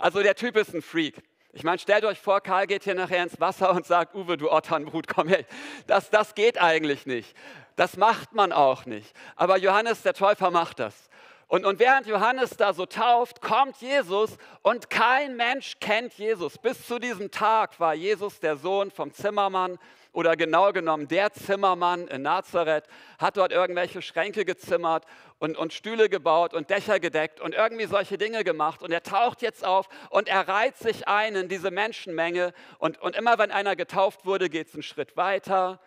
Also 0.00 0.22
der 0.22 0.36
Typ 0.36 0.56
ist 0.56 0.72
ein 0.72 0.80
Freak. 0.80 1.20
Ich 1.52 1.64
meine, 1.64 1.80
stellt 1.80 2.04
euch 2.04 2.20
vor, 2.20 2.40
Karl 2.40 2.68
geht 2.68 2.84
hier 2.84 2.94
nachher 2.94 3.20
ins 3.24 3.40
Wasser 3.40 3.72
und 3.72 3.84
sagt, 3.84 4.14
Uwe, 4.14 4.36
du 4.36 4.48
Otternbrut, 4.48 5.08
komm 5.08 5.26
her. 5.26 5.44
Das, 5.88 6.08
das 6.10 6.36
geht 6.36 6.56
eigentlich 6.62 7.04
nicht. 7.04 7.34
Das 7.74 7.96
macht 7.96 8.32
man 8.32 8.52
auch 8.52 8.86
nicht. 8.86 9.12
Aber 9.34 9.58
Johannes 9.58 10.02
der 10.02 10.14
Täufer 10.14 10.52
macht 10.52 10.78
das. 10.78 11.10
Und, 11.48 11.64
und 11.64 11.78
während 11.78 12.06
Johannes 12.06 12.50
da 12.50 12.74
so 12.74 12.84
tauft, 12.84 13.40
kommt 13.40 13.78
Jesus 13.78 14.36
und 14.60 14.90
kein 14.90 15.34
Mensch 15.34 15.76
kennt 15.80 16.12
Jesus. 16.12 16.58
Bis 16.58 16.86
zu 16.86 16.98
diesem 16.98 17.30
Tag 17.30 17.80
war 17.80 17.94
Jesus 17.94 18.38
der 18.38 18.56
Sohn 18.56 18.90
vom 18.90 19.14
Zimmermann 19.14 19.78
oder 20.12 20.36
genau 20.36 20.72
genommen 20.72 21.08
der 21.08 21.32
Zimmermann 21.32 22.06
in 22.08 22.20
Nazareth, 22.20 22.84
hat 23.18 23.38
dort 23.38 23.52
irgendwelche 23.52 24.02
Schränke 24.02 24.44
gezimmert 24.44 25.06
und, 25.38 25.56
und 25.56 25.72
Stühle 25.72 26.10
gebaut 26.10 26.52
und 26.52 26.68
Dächer 26.68 27.00
gedeckt 27.00 27.40
und 27.40 27.54
irgendwie 27.54 27.86
solche 27.86 28.18
Dinge 28.18 28.44
gemacht. 28.44 28.82
Und 28.82 28.92
er 28.92 29.02
taucht 29.02 29.40
jetzt 29.40 29.64
auf 29.64 29.88
und 30.10 30.28
er 30.28 30.46
reiht 30.48 30.76
sich 30.76 31.08
ein 31.08 31.34
in 31.34 31.48
diese 31.48 31.70
Menschenmenge. 31.70 32.52
Und, 32.78 33.00
und 33.00 33.16
immer 33.16 33.38
wenn 33.38 33.52
einer 33.52 33.74
getauft 33.74 34.26
wurde, 34.26 34.50
geht 34.50 34.68
es 34.68 34.74
einen 34.74 34.82
Schritt 34.82 35.16
weiter 35.16 35.80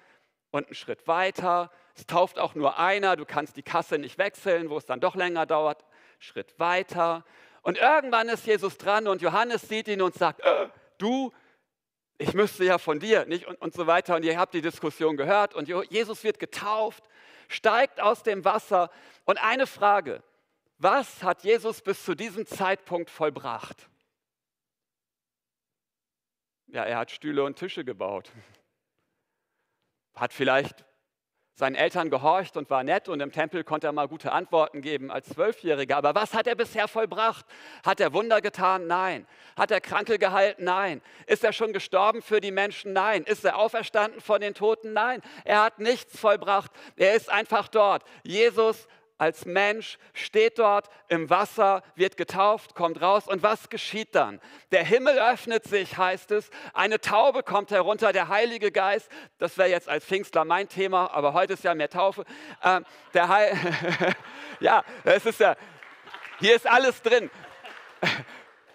und 0.50 0.66
einen 0.66 0.76
Schritt 0.76 1.08
weiter 1.08 1.70
es 1.96 2.06
tauft 2.08 2.40
auch 2.40 2.56
nur 2.56 2.80
einer, 2.80 3.16
du 3.16 3.26
kannst 3.26 3.58
die 3.58 3.64
Kasse 3.64 3.98
nicht 3.98 4.18
wechseln, 4.18 4.70
wo 4.70 4.78
es 4.78 4.86
dann 4.86 5.00
doch 5.00 5.16
länger 5.16 5.46
dauert. 5.46 5.84
Schritt 6.20 6.58
weiter. 6.60 7.26
Und 7.64 7.78
irgendwann 7.78 8.30
ist 8.30 8.46
Jesus 8.46 8.78
dran 8.78 9.08
und 9.08 9.22
Johannes 9.22 9.64
sieht 9.64 9.88
ihn 9.88 10.02
und 10.02 10.16
sagt, 10.16 10.42
äh, 10.42 10.70
du, 10.98 11.32
ich 12.18 12.34
müsste 12.34 12.64
ja 12.64 12.78
von 12.78 13.00
dir, 13.00 13.26
nicht? 13.26 13.48
Und, 13.48 13.56
und 13.62 13.74
so 13.74 13.88
weiter. 13.88 14.16
Und 14.16 14.24
ihr 14.24 14.38
habt 14.38 14.54
die 14.54 14.62
Diskussion 14.62 15.18
gehört 15.18 15.54
und 15.54 15.68
Jesus 15.90 16.24
wird 16.24 16.40
getauft, 16.40 17.04
steigt 17.48 18.00
aus 18.00 18.24
dem 18.24 18.46
Wasser. 18.46 18.90
Und 19.26 19.38
eine 19.44 19.68
Frage, 19.68 20.24
was 20.78 21.24
hat 21.24 21.44
Jesus 21.44 21.82
bis 21.82 22.04
zu 22.04 22.16
diesem 22.16 22.46
Zeitpunkt 22.46 23.10
vollbracht? 23.10 23.90
Ja, 26.68 26.84
er 26.86 27.00
hat 27.00 27.12
Stühle 27.12 27.44
und 27.44 27.58
Tische 27.58 27.84
gebaut. 27.84 28.32
Hat 30.16 30.34
vielleicht 30.34 30.86
seinen 31.62 31.76
Eltern 31.76 32.10
gehorcht 32.10 32.58
und 32.58 32.72
war 32.72 32.84
nett 32.84 33.08
und 33.08 33.20
im 33.20 33.32
Tempel 33.32 33.64
konnte 33.64 33.86
er 33.86 33.94
mal 33.94 34.08
gute 34.08 34.32
Antworten 34.32 34.82
geben 34.82 35.12
als 35.12 35.30
Zwölfjähriger. 35.30 35.96
Aber 35.96 36.16
was 36.16 36.34
hat 36.34 36.48
er 36.48 36.56
bisher 36.56 36.88
vollbracht? 36.88 37.46
Hat 37.86 38.00
er 38.00 38.14
Wunder 38.14 38.42
getan? 38.42 38.88
Nein. 38.88 39.28
Hat 39.56 39.70
er 39.70 39.80
Kranke 39.80 40.18
gehalten? 40.18 40.64
Nein. 40.64 41.04
Ist 41.28 41.44
er 41.44 41.54
schon 41.54 41.72
gestorben 41.72 42.24
für 42.24 42.42
die 42.42 42.50
Menschen? 42.50 42.94
Nein. 42.94 43.22
Ist 43.26 43.46
er 43.46 43.60
auferstanden 43.60 44.22
von 44.22 44.42
den 44.42 44.56
Toten? 44.56 44.94
Nein. 44.94 45.22
Er 45.46 45.62
hat 45.62 45.78
nichts 45.78 46.20
vollbracht. 46.20 46.72
Er 46.96 47.14
ist 47.14 47.30
einfach 47.30 47.68
dort. 47.68 48.06
Jesus 48.24 48.88
als 49.22 49.46
Mensch, 49.46 50.00
steht 50.16 50.58
dort 50.58 50.90
im 51.08 51.30
Wasser, 51.30 51.84
wird 51.94 52.18
getauft, 52.18 52.74
kommt 52.74 53.04
raus 53.04 53.28
und 53.28 53.44
was 53.44 53.70
geschieht 53.70 54.16
dann? 54.16 54.42
Der 54.72 54.84
Himmel 54.84 55.20
öffnet 55.20 55.64
sich, 55.64 55.96
heißt 55.96 56.32
es, 56.32 56.50
eine 56.74 57.00
Taube 57.00 57.44
kommt 57.44 57.70
herunter, 57.70 58.14
der 58.14 58.30
Heilige 58.30 58.72
Geist, 58.72 59.12
das 59.38 59.60
wäre 59.60 59.70
jetzt 59.70 59.88
als 59.88 60.06
Pfingstler 60.06 60.44
mein 60.44 60.70
Thema, 60.70 61.14
aber 61.14 61.34
heute 61.34 61.54
ist 61.54 61.64
ja 61.64 61.76
mehr 61.76 61.92
Taufe. 61.92 62.26
Ähm, 62.64 62.84
der 63.14 63.28
Heil 63.28 63.56
ja, 64.60 64.84
es 65.04 65.24
ist 65.28 65.40
ja, 65.40 65.56
hier 66.40 66.56
ist 66.56 66.66
alles 66.66 67.00
drin. 67.04 67.30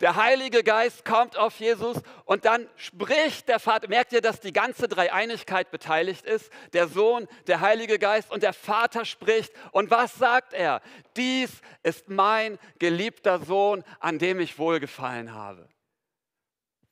Der 0.00 0.16
Heilige 0.16 0.62
Geist 0.62 1.04
kommt 1.04 1.36
auf 1.36 1.58
Jesus 1.58 2.02
und 2.24 2.44
dann 2.44 2.68
spricht 2.76 3.48
der 3.48 3.58
Vater. 3.58 3.88
Merkt 3.88 4.12
ihr, 4.12 4.20
dass 4.20 4.40
die 4.40 4.52
ganze 4.52 4.88
Dreieinigkeit 4.88 5.70
beteiligt 5.70 6.26
ist? 6.26 6.52
Der 6.72 6.88
Sohn, 6.88 7.26
der 7.46 7.60
Heilige 7.60 7.98
Geist 7.98 8.30
und 8.30 8.42
der 8.42 8.52
Vater 8.52 9.04
spricht. 9.04 9.52
Und 9.72 9.90
was 9.90 10.14
sagt 10.16 10.52
er? 10.52 10.82
Dies 11.16 11.50
ist 11.82 12.08
mein 12.08 12.58
geliebter 12.78 13.38
Sohn, 13.38 13.84
an 14.00 14.18
dem 14.18 14.38
ich 14.40 14.58
wohlgefallen 14.58 15.32
habe. 15.32 15.68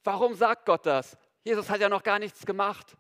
Warum 0.02 0.34
sagt 0.34 0.66
Gott 0.66 0.87
das? 0.87 1.16
Jesus 1.42 1.68
hat 1.68 1.80
ja 1.80 1.88
noch 1.88 2.02
gar 2.02 2.18
nichts 2.18 2.46
gemacht. 2.46 2.96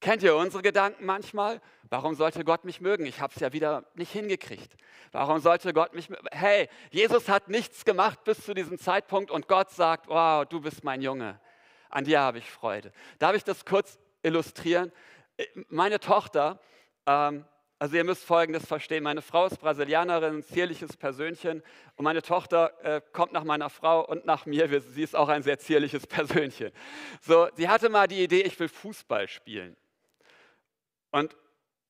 Kennt 0.00 0.22
ihr 0.22 0.36
unsere 0.36 0.62
Gedanken 0.62 1.04
manchmal? 1.06 1.60
Warum 1.88 2.14
sollte 2.14 2.44
Gott 2.44 2.64
mich 2.64 2.80
mögen? 2.80 3.06
Ich 3.06 3.20
habe 3.20 3.32
es 3.34 3.40
ja 3.40 3.52
wieder 3.52 3.84
nicht 3.94 4.12
hingekriegt. 4.12 4.76
Warum 5.12 5.38
sollte 5.38 5.72
Gott 5.72 5.94
mich? 5.94 6.08
Hey, 6.30 6.68
Jesus 6.90 7.28
hat 7.28 7.48
nichts 7.48 7.84
gemacht 7.84 8.22
bis 8.24 8.44
zu 8.44 8.54
diesem 8.54 8.78
Zeitpunkt 8.78 9.30
und 9.30 9.48
Gott 9.48 9.70
sagt, 9.70 10.08
wow, 10.08 10.44
du 10.44 10.60
bist 10.60 10.84
mein 10.84 11.00
Junge. 11.00 11.40
An 11.88 12.04
dir 12.04 12.20
habe 12.20 12.38
ich 12.38 12.50
Freude. 12.50 12.92
Darf 13.18 13.34
ich 13.34 13.44
das 13.44 13.64
kurz 13.64 13.98
illustrieren? 14.22 14.92
Meine 15.68 16.00
Tochter, 16.00 16.60
ähm, 17.06 17.44
also 17.78 17.96
ihr 17.96 18.04
müsst 18.04 18.24
Folgendes 18.24 18.66
verstehen. 18.66 19.02
Meine 19.02 19.20
Frau 19.22 19.46
ist 19.46 19.58
Brasilianerin, 19.58 20.36
ein 20.36 20.42
zierliches 20.42 20.96
Persönchen. 20.96 21.62
Und 21.96 22.04
meine 22.04 22.22
Tochter 22.22 22.72
äh, 22.82 23.00
kommt 23.12 23.32
nach 23.32 23.44
meiner 23.44 23.68
Frau 23.68 24.04
und 24.04 24.24
nach 24.24 24.46
mir. 24.46 24.80
Sie 24.80 25.02
ist 25.02 25.14
auch 25.14 25.28
ein 25.28 25.42
sehr 25.42 25.58
zierliches 25.58 26.06
Persönchen. 26.06 26.72
So, 27.20 27.48
sie 27.54 27.68
hatte 27.68 27.88
mal 27.90 28.08
die 28.08 28.22
Idee, 28.22 28.42
ich 28.42 28.58
will 28.58 28.68
Fußball 28.68 29.28
spielen. 29.28 29.76
Und 31.16 31.34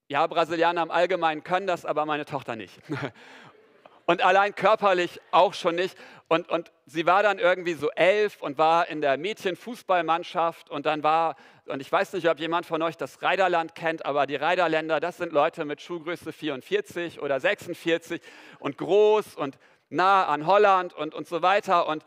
ja, 0.06 0.24
Brasilianer 0.28 0.84
im 0.84 0.92
Allgemeinen 0.92 1.42
können 1.42 1.66
das, 1.66 1.84
aber 1.84 2.06
meine 2.06 2.26
Tochter 2.26 2.54
nicht. 2.54 2.80
Und 4.06 4.22
allein 4.22 4.54
körperlich 4.54 5.20
auch 5.32 5.52
schon 5.52 5.74
nicht. 5.74 5.98
Und, 6.28 6.48
und 6.48 6.70
sie 6.86 7.06
war 7.06 7.24
dann 7.24 7.40
irgendwie 7.40 7.74
so 7.74 7.90
elf 7.90 8.40
und 8.40 8.56
war 8.56 8.86
in 8.86 9.00
der 9.00 9.16
Mädchenfußballmannschaft. 9.16 10.70
Und 10.70 10.86
dann 10.86 11.02
war, 11.02 11.34
und 11.64 11.80
ich 11.80 11.90
weiß 11.90 12.12
nicht, 12.12 12.28
ob 12.28 12.38
jemand 12.38 12.66
von 12.66 12.82
euch 12.82 12.96
das 12.96 13.20
Reiderland 13.20 13.74
kennt, 13.74 14.06
aber 14.06 14.28
die 14.28 14.36
Reiderländer, 14.36 15.00
das 15.00 15.16
sind 15.16 15.32
Leute 15.32 15.64
mit 15.64 15.82
Schuhgröße 15.82 16.32
44 16.32 17.20
oder 17.20 17.40
46 17.40 18.22
und 18.60 18.78
groß 18.78 19.34
und 19.34 19.58
nah 19.88 20.26
an 20.26 20.46
Holland 20.46 20.94
und, 20.94 21.12
und 21.12 21.26
so 21.26 21.42
weiter. 21.42 21.88
Und, 21.88 22.06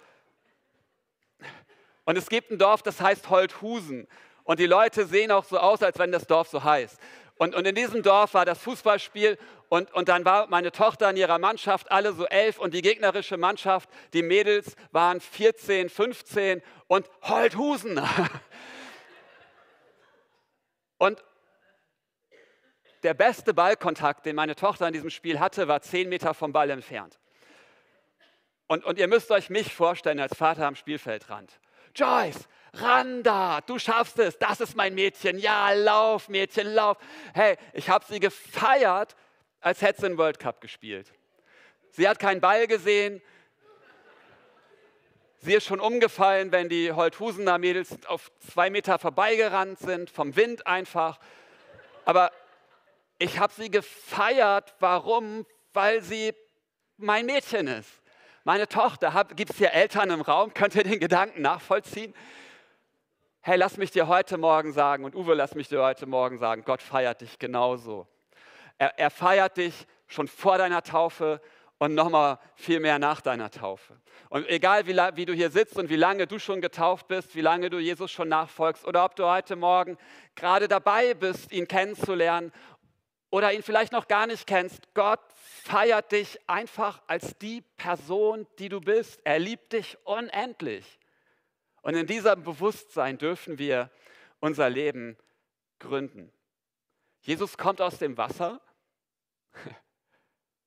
und 2.05 2.17
es 2.17 2.29
gibt 2.29 2.49
ein 2.49 2.57
Dorf, 2.57 2.81
das 2.81 3.01
heißt 3.01 3.29
Holthusen. 3.29 4.07
Und 4.49 4.59
die 4.59 4.65
Leute 4.65 5.05
sehen 5.05 5.31
auch 5.31 5.43
so 5.43 5.59
aus, 5.59 5.83
als 5.83 5.99
wenn 5.99 6.11
das 6.11 6.25
Dorf 6.25 6.47
so 6.47 6.63
heißt. 6.63 6.97
Und, 7.37 7.53
und 7.53 7.67
in 7.67 7.75
diesem 7.75 8.01
Dorf 8.01 8.33
war 8.33 8.45
das 8.45 8.57
Fußballspiel 8.57 9.37
und, 9.69 9.93
und 9.93 10.09
dann 10.09 10.25
war 10.25 10.47
meine 10.47 10.71
Tochter 10.71 11.07
in 11.11 11.17
ihrer 11.17 11.37
Mannschaft, 11.37 11.91
alle 11.91 12.13
so 12.13 12.25
elf 12.25 12.57
und 12.57 12.73
die 12.73 12.81
gegnerische 12.81 13.37
Mannschaft, 13.37 13.87
die 14.13 14.23
Mädels 14.23 14.75
waren 14.91 15.21
14, 15.21 15.87
15 15.87 16.63
und 16.87 17.07
Holthusen. 17.21 18.01
Und 20.97 21.23
der 23.03 23.13
beste 23.13 23.53
Ballkontakt, 23.53 24.25
den 24.25 24.35
meine 24.35 24.55
Tochter 24.55 24.87
in 24.87 24.93
diesem 24.93 25.11
Spiel 25.11 25.39
hatte, 25.39 25.67
war 25.67 25.81
zehn 25.81 26.09
Meter 26.09 26.33
vom 26.33 26.51
Ball 26.51 26.71
entfernt. 26.71 27.19
Und, 28.67 28.83
und 28.83 28.97
ihr 28.97 29.07
müsst 29.07 29.29
euch 29.29 29.51
mich 29.51 29.73
vorstellen 29.75 30.19
als 30.19 30.35
Vater 30.35 30.65
am 30.65 30.75
Spielfeldrand. 30.75 31.59
Joyce, 31.95 32.47
Randa, 32.73 33.61
du 33.61 33.79
schaffst 33.79 34.19
es, 34.19 34.37
das 34.37 34.61
ist 34.61 34.75
mein 34.75 34.93
Mädchen. 34.93 35.39
Ja, 35.39 35.71
lauf, 35.71 36.29
Mädchen, 36.29 36.73
lauf. 36.73 36.97
Hey, 37.33 37.57
ich 37.73 37.89
habe 37.89 38.05
sie 38.07 38.19
gefeiert, 38.19 39.15
als 39.59 39.81
hätte 39.81 40.01
sie 40.01 40.05
einen 40.07 40.17
World 40.17 40.39
Cup 40.39 40.61
gespielt. 40.61 41.11
Sie 41.91 42.07
hat 42.07 42.19
keinen 42.19 42.41
Ball 42.41 42.67
gesehen. 42.67 43.21
Sie 45.41 45.53
ist 45.53 45.65
schon 45.65 45.79
umgefallen, 45.79 46.51
wenn 46.51 46.69
die 46.69 46.91
Holthusener 46.91 47.57
Mädels 47.57 47.97
auf 48.07 48.31
zwei 48.53 48.69
Meter 48.69 48.99
vorbeigerannt 48.99 49.79
sind, 49.79 50.09
vom 50.09 50.35
Wind 50.35 50.67
einfach. 50.67 51.19
Aber 52.05 52.31
ich 53.17 53.39
habe 53.39 53.53
sie 53.53 53.71
gefeiert. 53.71 54.75
Warum? 54.79 55.45
Weil 55.73 56.01
sie 56.01 56.33
mein 56.97 57.25
Mädchen 57.25 57.67
ist. 57.67 57.98
Meine 58.49 58.67
Tochter, 58.67 59.27
gibt 59.35 59.51
es 59.51 59.57
hier 59.57 59.73
Eltern 59.73 60.09
im 60.09 60.21
Raum? 60.21 60.55
Könnt 60.55 60.73
ihr 60.73 60.81
den 60.81 60.99
Gedanken 60.99 61.43
nachvollziehen? 61.43 62.15
hey, 63.41 63.57
lass 63.57 63.77
mich 63.77 63.91
dir 63.91 64.07
heute 64.07 64.39
Morgen 64.39 64.71
sagen, 64.73 65.05
und 65.05 65.15
Uwe, 65.15 65.35
lass 65.35 65.53
mich 65.53 65.67
dir 65.67 65.83
heute 65.83 66.07
Morgen 66.07 66.39
sagen, 66.39 66.63
Gott 66.65 66.81
feiert 66.81 67.21
dich 67.21 67.37
genauso. 67.37 68.07
Er, 68.79 68.97
er 68.97 69.11
feiert 69.11 69.57
dich 69.57 69.85
schon 70.07 70.27
vor 70.27 70.57
deiner 70.57 70.81
Taufe 70.81 71.41
und 71.77 71.93
nochmal 71.93 72.39
viel 72.55 72.79
mehr 72.79 72.97
nach 72.97 73.21
deiner 73.21 73.51
Taufe. 73.51 74.01
Und 74.29 74.49
egal, 74.49 74.87
wie, 74.87 74.97
wie, 74.97 75.25
du 75.25 75.33
hier 75.33 75.51
sitzt 75.51 75.77
und 75.77 75.91
wie 75.91 75.95
lange 75.95 76.25
du 76.25 76.39
schon 76.39 76.59
getauft 76.59 77.07
bist, 77.07 77.35
wie 77.35 77.41
lange 77.41 77.69
du 77.69 77.77
Jesus 77.77 78.09
schon 78.09 78.29
nachfolgst 78.29 78.83
oder 78.83 79.05
ob 79.05 79.15
du 79.15 79.25
heute 79.25 79.57
Morgen 79.57 79.95
gerade 80.33 80.67
dabei 80.67 81.13
bist, 81.13 81.51
ihn 81.51 81.67
kennenzulernen 81.67 82.51
oder 83.29 83.53
ihn 83.53 83.63
vielleicht 83.63 83.91
noch 83.91 84.07
gar 84.07 84.27
nicht 84.27 84.47
kennst, 84.47 84.93
Gott 84.93 85.21
feiert 85.35 86.11
dich 86.11 86.39
einfach 86.47 87.01
als 87.07 87.37
die 87.37 87.61
Person, 87.77 88.47
die 88.57 88.69
du 88.69 88.81
bist. 88.81 89.21
Er 89.23 89.39
liebt 89.39 89.73
dich 89.73 89.97
unendlich. 90.03 90.99
Und 91.81 91.95
in 91.95 92.07
diesem 92.07 92.43
Bewusstsein 92.43 93.17
dürfen 93.17 93.57
wir 93.59 93.91
unser 94.39 94.69
Leben 94.69 95.17
gründen. 95.79 96.31
Jesus 97.21 97.57
kommt 97.57 97.81
aus 97.81 97.99
dem 97.99 98.17
Wasser. 98.17 98.61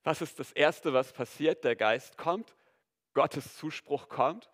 Was 0.04 0.20
ist 0.20 0.38
das 0.40 0.50
Erste, 0.50 0.92
was 0.92 1.12
passiert? 1.12 1.62
Der 1.62 1.76
Geist 1.76 2.18
kommt, 2.18 2.56
Gottes 3.14 3.56
Zuspruch 3.56 4.08
kommt. 4.08 4.50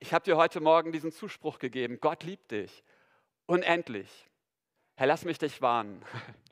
Ich 0.00 0.12
habe 0.12 0.22
dir 0.22 0.36
heute 0.36 0.60
Morgen 0.60 0.92
diesen 0.92 1.12
Zuspruch 1.12 1.58
gegeben. 1.58 1.98
Gott 1.98 2.24
liebt 2.24 2.50
dich. 2.50 2.84
Unendlich. 3.46 4.28
Herr, 4.96 5.06
lass 5.06 5.24
mich 5.24 5.38
dich 5.38 5.62
warnen. 5.62 6.04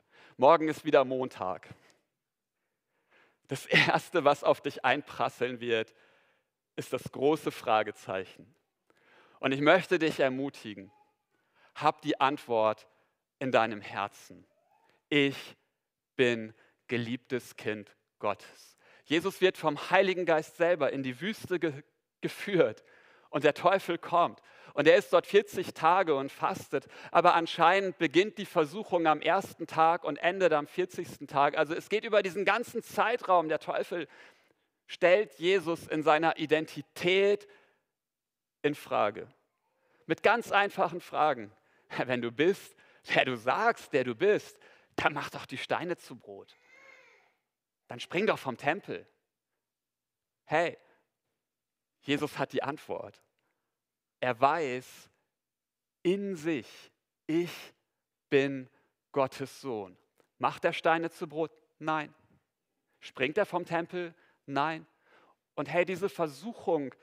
Morgen 0.43 0.67
ist 0.67 0.83
wieder 0.83 1.05
Montag. 1.05 1.69
Das 3.47 3.65
Erste, 3.87 4.25
was 4.25 4.43
auf 4.43 4.59
dich 4.59 4.83
einprasseln 4.83 5.61
wird, 5.61 5.93
ist 6.75 6.91
das 6.91 7.13
große 7.13 7.49
Fragezeichen. 7.49 8.53
Und 9.39 9.53
ich 9.53 9.61
möchte 9.61 9.99
dich 9.99 10.19
ermutigen, 10.19 10.91
hab 11.75 12.01
die 12.01 12.19
Antwort 12.19 12.89
in 13.39 13.53
deinem 13.53 13.79
Herzen. 13.79 14.45
Ich 15.07 15.55
bin 16.17 16.53
geliebtes 16.87 17.55
Kind 17.55 17.95
Gottes. 18.19 18.77
Jesus 19.05 19.39
wird 19.39 19.57
vom 19.57 19.91
Heiligen 19.91 20.25
Geist 20.25 20.57
selber 20.57 20.91
in 20.91 21.03
die 21.03 21.21
Wüste 21.21 21.57
ge 21.57 21.83
geführt 22.19 22.83
und 23.29 23.45
der 23.45 23.53
Teufel 23.53 23.97
kommt. 23.97 24.41
Und 24.73 24.87
er 24.87 24.97
ist 24.97 25.13
dort 25.13 25.27
40 25.27 25.73
Tage 25.73 26.15
und 26.15 26.31
fastet. 26.31 26.87
Aber 27.11 27.35
anscheinend 27.35 27.97
beginnt 27.99 28.39
die 28.39 28.45
Versuchung 28.45 29.05
am 29.05 29.21
ersten 29.21 29.67
Tag 29.67 30.03
und 30.03 30.17
endet 30.17 30.51
am 30.51 30.67
40. 30.67 31.27
Tag. 31.27 31.57
Also 31.57 31.75
es 31.75 31.89
geht 31.89 32.03
über 32.03 32.23
diesen 32.23 32.43
ganzen 32.43 32.81
Zeitraum. 32.81 33.49
Der 33.49 33.59
Teufel 33.59 34.07
stellt 34.87 35.35
Jesus 35.35 35.87
in 35.87 36.01
seiner 36.01 36.37
Identität 36.37 37.47
in 38.63 38.73
Frage. 38.73 39.27
Mit 40.07 40.23
ganz 40.23 40.51
einfachen 40.51 41.01
Fragen. 41.01 41.51
Wenn 42.05 42.21
du 42.21 42.31
bist, 42.31 42.75
wer 43.05 43.25
du 43.25 43.37
sagst, 43.37 43.93
der 43.93 44.03
du 44.03 44.15
bist, 44.15 44.57
dann 44.95 45.13
mach 45.13 45.29
doch 45.29 45.45
die 45.45 45.57
Steine 45.57 45.97
zu 45.97 46.15
Brot. 46.15 46.57
Dann 47.87 47.99
spring 47.99 48.25
doch 48.25 48.39
vom 48.39 48.57
Tempel. 48.57 49.07
Hey, 50.45 50.77
Jesus 52.01 52.37
hat 52.37 52.53
die 52.53 52.63
Antwort. 52.63 53.22
Er 54.23 54.39
weiß 54.39 55.09
in 56.01 56.37
sich, 56.37 56.65
ich 57.27 57.51
bin 58.29 58.69
Gottes 59.11 59.59
Sohn. 59.59 59.97
Macht 60.37 60.63
er 60.63 60.71
Steine 60.71 61.11
zu 61.11 61.27
Brot? 61.27 61.51
Nein. 61.77 62.15
Springt 63.01 63.37
er 63.37 63.45
vom 63.45 63.65
Tempel? 63.65 64.15
Nein. 64.45 64.87
Und 65.55 65.67
hey, 65.67 65.83
diese 65.83 66.07
Versuchung, 66.07 66.95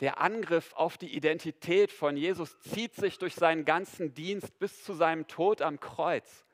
der 0.00 0.22
Angriff 0.22 0.72
auf 0.72 0.96
die 0.96 1.14
Identität 1.14 1.92
von 1.92 2.16
Jesus 2.16 2.58
zieht 2.60 2.94
sich 2.94 3.18
durch 3.18 3.34
seinen 3.34 3.66
ganzen 3.66 4.14
Dienst 4.14 4.58
bis 4.58 4.82
zu 4.82 4.94
seinem 4.94 5.26
Tod 5.26 5.60
am 5.60 5.78
Kreuz. 5.78 6.46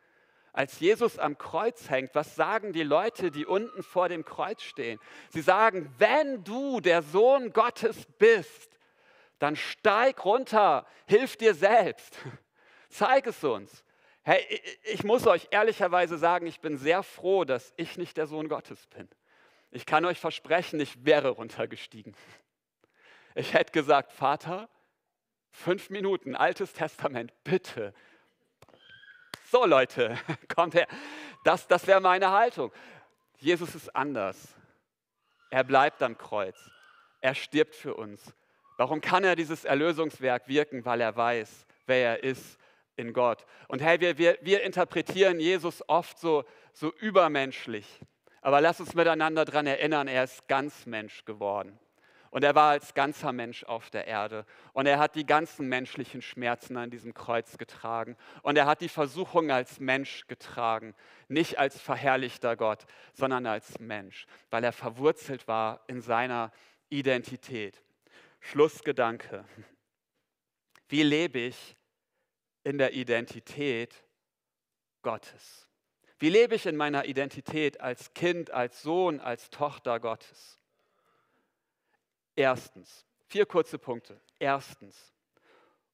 Als 0.52 0.80
Jesus 0.80 1.20
am 1.20 1.38
Kreuz 1.38 1.88
hängt, 1.88 2.16
was 2.16 2.34
sagen 2.34 2.72
die 2.72 2.82
Leute, 2.82 3.30
die 3.30 3.46
unten 3.46 3.84
vor 3.84 4.08
dem 4.08 4.24
Kreuz 4.24 4.60
stehen? 4.62 4.98
Sie 5.28 5.40
sagen, 5.40 5.88
wenn 5.98 6.42
du 6.42 6.80
der 6.80 7.02
Sohn 7.02 7.52
Gottes 7.52 8.04
bist, 8.18 8.77
dann 9.38 9.56
steig 9.56 10.24
runter, 10.24 10.86
hilf 11.06 11.36
dir 11.36 11.54
selbst. 11.54 12.18
Zeig 12.88 13.26
es 13.26 13.42
uns. 13.44 13.84
Hey, 14.22 14.44
ich 14.84 15.04
muss 15.04 15.26
euch 15.26 15.48
ehrlicherweise 15.50 16.18
sagen, 16.18 16.46
ich 16.46 16.60
bin 16.60 16.76
sehr 16.76 17.02
froh, 17.02 17.44
dass 17.44 17.72
ich 17.76 17.96
nicht 17.96 18.16
der 18.16 18.26
Sohn 18.26 18.48
Gottes 18.48 18.86
bin. 18.88 19.08
Ich 19.70 19.86
kann 19.86 20.04
euch 20.04 20.18
versprechen, 20.20 20.80
ich 20.80 21.04
wäre 21.04 21.30
runtergestiegen. 21.30 22.14
Ich 23.34 23.54
hätte 23.54 23.70
gesagt, 23.70 24.10
Vater, 24.10 24.68
fünf 25.52 25.90
Minuten, 25.90 26.34
Altes 26.34 26.72
Testament, 26.72 27.32
bitte. 27.44 27.94
So 29.44 29.64
Leute, 29.64 30.18
kommt 30.54 30.74
her. 30.74 30.88
Das, 31.44 31.68
das 31.68 31.86
wäre 31.86 32.00
meine 32.00 32.32
Haltung. 32.32 32.72
Jesus 33.36 33.76
ist 33.76 33.94
anders. 33.94 34.56
Er 35.50 35.62
bleibt 35.62 36.02
am 36.02 36.18
Kreuz. 36.18 36.58
Er 37.20 37.36
stirbt 37.36 37.76
für 37.76 37.94
uns. 37.94 38.34
Warum 38.78 39.00
kann 39.00 39.24
er 39.24 39.34
dieses 39.34 39.64
Erlösungswerk 39.64 40.46
wirken? 40.46 40.84
Weil 40.84 41.00
er 41.00 41.16
weiß, 41.16 41.66
wer 41.86 41.96
er 41.96 42.22
ist 42.22 42.58
in 42.94 43.12
Gott. 43.12 43.44
Und 43.66 43.82
hey, 43.82 44.00
wir, 44.00 44.18
wir, 44.18 44.38
wir 44.40 44.62
interpretieren 44.62 45.40
Jesus 45.40 45.82
oft 45.88 46.18
so, 46.18 46.44
so 46.72 46.92
übermenschlich. 47.00 48.00
Aber 48.40 48.60
lass 48.60 48.78
uns 48.78 48.94
miteinander 48.94 49.44
daran 49.44 49.66
erinnern, 49.66 50.06
er 50.06 50.22
ist 50.22 50.46
ganz 50.46 50.86
Mensch 50.86 51.24
geworden. 51.24 51.76
Und 52.30 52.44
er 52.44 52.54
war 52.54 52.70
als 52.70 52.94
ganzer 52.94 53.32
Mensch 53.32 53.64
auf 53.64 53.90
der 53.90 54.06
Erde. 54.06 54.46
Und 54.74 54.86
er 54.86 55.00
hat 55.00 55.16
die 55.16 55.26
ganzen 55.26 55.66
menschlichen 55.68 56.22
Schmerzen 56.22 56.76
an 56.76 56.90
diesem 56.90 57.14
Kreuz 57.14 57.58
getragen. 57.58 58.16
Und 58.42 58.56
er 58.56 58.66
hat 58.66 58.80
die 58.80 58.88
Versuchung 58.88 59.50
als 59.50 59.80
Mensch 59.80 60.28
getragen. 60.28 60.94
Nicht 61.26 61.58
als 61.58 61.80
verherrlichter 61.80 62.54
Gott, 62.54 62.86
sondern 63.12 63.44
als 63.46 63.80
Mensch, 63.80 64.26
weil 64.50 64.62
er 64.62 64.72
verwurzelt 64.72 65.48
war 65.48 65.80
in 65.88 66.00
seiner 66.00 66.52
Identität. 66.90 67.82
Schlussgedanke. 68.40 69.44
Wie 70.88 71.02
lebe 71.02 71.38
ich 71.38 71.76
in 72.64 72.78
der 72.78 72.94
Identität 72.94 73.94
Gottes? 75.02 75.68
Wie 76.18 76.30
lebe 76.30 76.54
ich 76.54 76.66
in 76.66 76.76
meiner 76.76 77.04
Identität 77.04 77.80
als 77.80 78.12
Kind, 78.14 78.50
als 78.50 78.82
Sohn, 78.82 79.20
als 79.20 79.50
Tochter 79.50 80.00
Gottes? 80.00 80.58
Erstens, 82.34 83.06
vier 83.28 83.46
kurze 83.46 83.78
Punkte. 83.78 84.20
Erstens, 84.38 85.12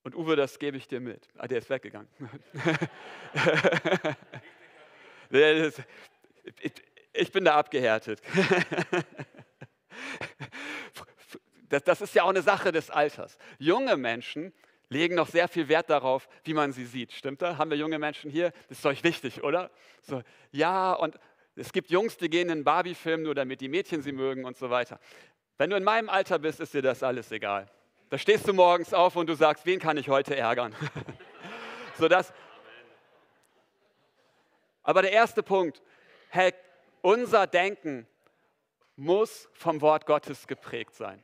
und 0.05 0.15
Uwe, 0.15 0.37
das 0.37 0.59
gebe 0.59 0.77
ich 0.77 0.87
dir 0.87 1.01
mit. 1.01 1.27
Ah, 1.39 1.49
der 1.49 1.59
ist 1.59 1.71
weggegangen. 1.71 2.11
ich 7.15 7.33
bin 7.33 7.47
da 7.47 7.57
abgehärtet. 7.57 8.21
Das 11.81 12.00
ist 12.00 12.14
ja 12.14 12.25
auch 12.25 12.28
eine 12.28 12.43
Sache 12.43 12.73
des 12.73 12.90
Alters. 12.90 13.38
Junge 13.59 13.97
Menschen 13.97 14.52
legen 14.88 15.14
noch 15.14 15.28
sehr 15.28 15.49
viel 15.49 15.69
Wert 15.69 15.90
darauf, 15.90 16.28
wie 16.45 16.54
man 16.54 16.73
sie 16.73 16.85
sieht. 16.85 17.12
Stimmt 17.12 17.43
das? 17.43 17.59
Haben 17.59 17.71
wir 17.71 17.76
junge 17.76 17.99
Menschen 17.99 18.31
hier? 18.31 18.52
Das 18.69 18.78
ist 18.78 18.87
euch 18.87 19.02
wichtig, 19.02 19.43
oder? 19.43 19.71
So, 20.02 20.23
ja, 20.52 20.93
und 20.93 21.19
es 21.57 21.73
gibt 21.73 21.90
Jungs, 21.90 22.16
die 22.16 22.28
gehen 22.28 22.49
in 22.49 22.52
einen 22.52 22.64
Barbie-Film 22.64 23.23
nur, 23.23 23.35
damit 23.35 23.61
die 23.61 23.69
Mädchen 23.69 24.02
sie 24.02 24.12
mögen 24.12 24.45
und 24.45 24.57
so 24.57 24.71
weiter. 24.71 24.99
Wenn 25.57 25.71
du 25.71 25.76
in 25.76 25.85
meinem 25.85 26.09
Alter 26.09 26.38
bist, 26.38 26.61
ist 26.61 26.75
dir 26.75 26.83
das 26.83 27.02
alles 27.02 27.31
egal. 27.31 27.69
Da 28.11 28.19
stehst 28.19 28.47
du 28.47 28.52
morgens 28.52 28.93
auf 28.93 29.16
und 29.16 29.28
du 29.28 29.35
sagst, 29.35 29.64
wen 29.66 29.78
kann 29.78 29.97
ich 29.97 30.09
heute 30.09 30.37
ärgern? 30.37 30.75
so 31.99 32.09
das. 32.09 32.33
Aber 34.83 35.03
der 35.03 35.12
erste 35.12 35.42
Punkt, 35.42 35.83
hey, 36.29 36.53
unser 37.03 37.46
Denken 37.46 38.07
muss 38.96 39.49
vom 39.55 39.81
Wort 39.81 40.07
Gottes 40.07 40.46
geprägt 40.46 40.94
sein. 40.94 41.22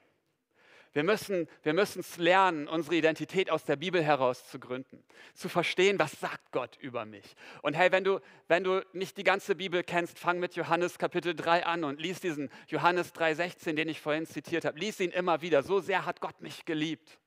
Wir 0.92 1.04
müssen 1.04 1.46
wir 1.62 1.78
es 1.78 2.16
lernen, 2.16 2.66
unsere 2.66 2.96
Identität 2.96 3.48
aus 3.50 3.64
der 3.64 3.76
Bibel 3.76 4.02
heraus 4.02 4.48
zu 4.48 4.58
gründen, 4.58 5.04
zu 5.34 5.48
verstehen, 5.48 6.00
was 6.00 6.18
sagt 6.18 6.50
Gott 6.50 6.76
über 6.80 7.04
mich. 7.04 7.36
Und 7.62 7.74
hey, 7.74 7.92
wenn 7.92 8.02
du, 8.02 8.18
wenn 8.48 8.64
du 8.64 8.84
nicht 8.92 9.16
die 9.16 9.22
ganze 9.22 9.54
Bibel 9.54 9.84
kennst, 9.84 10.18
fang 10.18 10.40
mit 10.40 10.56
Johannes 10.56 10.98
Kapitel 10.98 11.36
3 11.36 11.64
an 11.64 11.84
und 11.84 12.00
lies 12.00 12.18
diesen 12.18 12.50
Johannes 12.66 13.14
3,16, 13.14 13.74
den 13.74 13.88
ich 13.88 14.00
vorhin 14.00 14.26
zitiert 14.26 14.64
habe. 14.64 14.80
Lies 14.80 14.98
ihn 14.98 15.12
immer 15.12 15.42
wieder. 15.42 15.62
So 15.62 15.78
sehr 15.78 16.06
hat 16.06 16.20
Gott 16.20 16.40
mich 16.40 16.64
geliebt. 16.64 17.20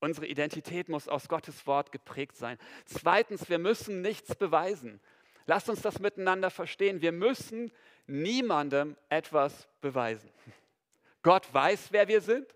Unsere 0.00 0.26
Identität 0.26 0.88
muss 0.88 1.08
aus 1.08 1.28
Gottes 1.28 1.66
Wort 1.66 1.92
geprägt 1.92 2.36
sein. 2.36 2.56
Zweitens, 2.86 3.50
wir 3.50 3.58
müssen 3.58 4.00
nichts 4.00 4.34
beweisen. 4.34 5.00
Lasst 5.46 5.68
uns 5.68 5.82
das 5.82 5.98
miteinander 5.98 6.50
verstehen. 6.50 7.02
Wir 7.02 7.12
müssen 7.12 7.70
niemandem 8.06 8.96
etwas 9.10 9.68
beweisen. 9.80 10.30
Gott 11.22 11.52
weiß, 11.52 11.92
wer 11.92 12.08
wir 12.08 12.20
sind. 12.20 12.46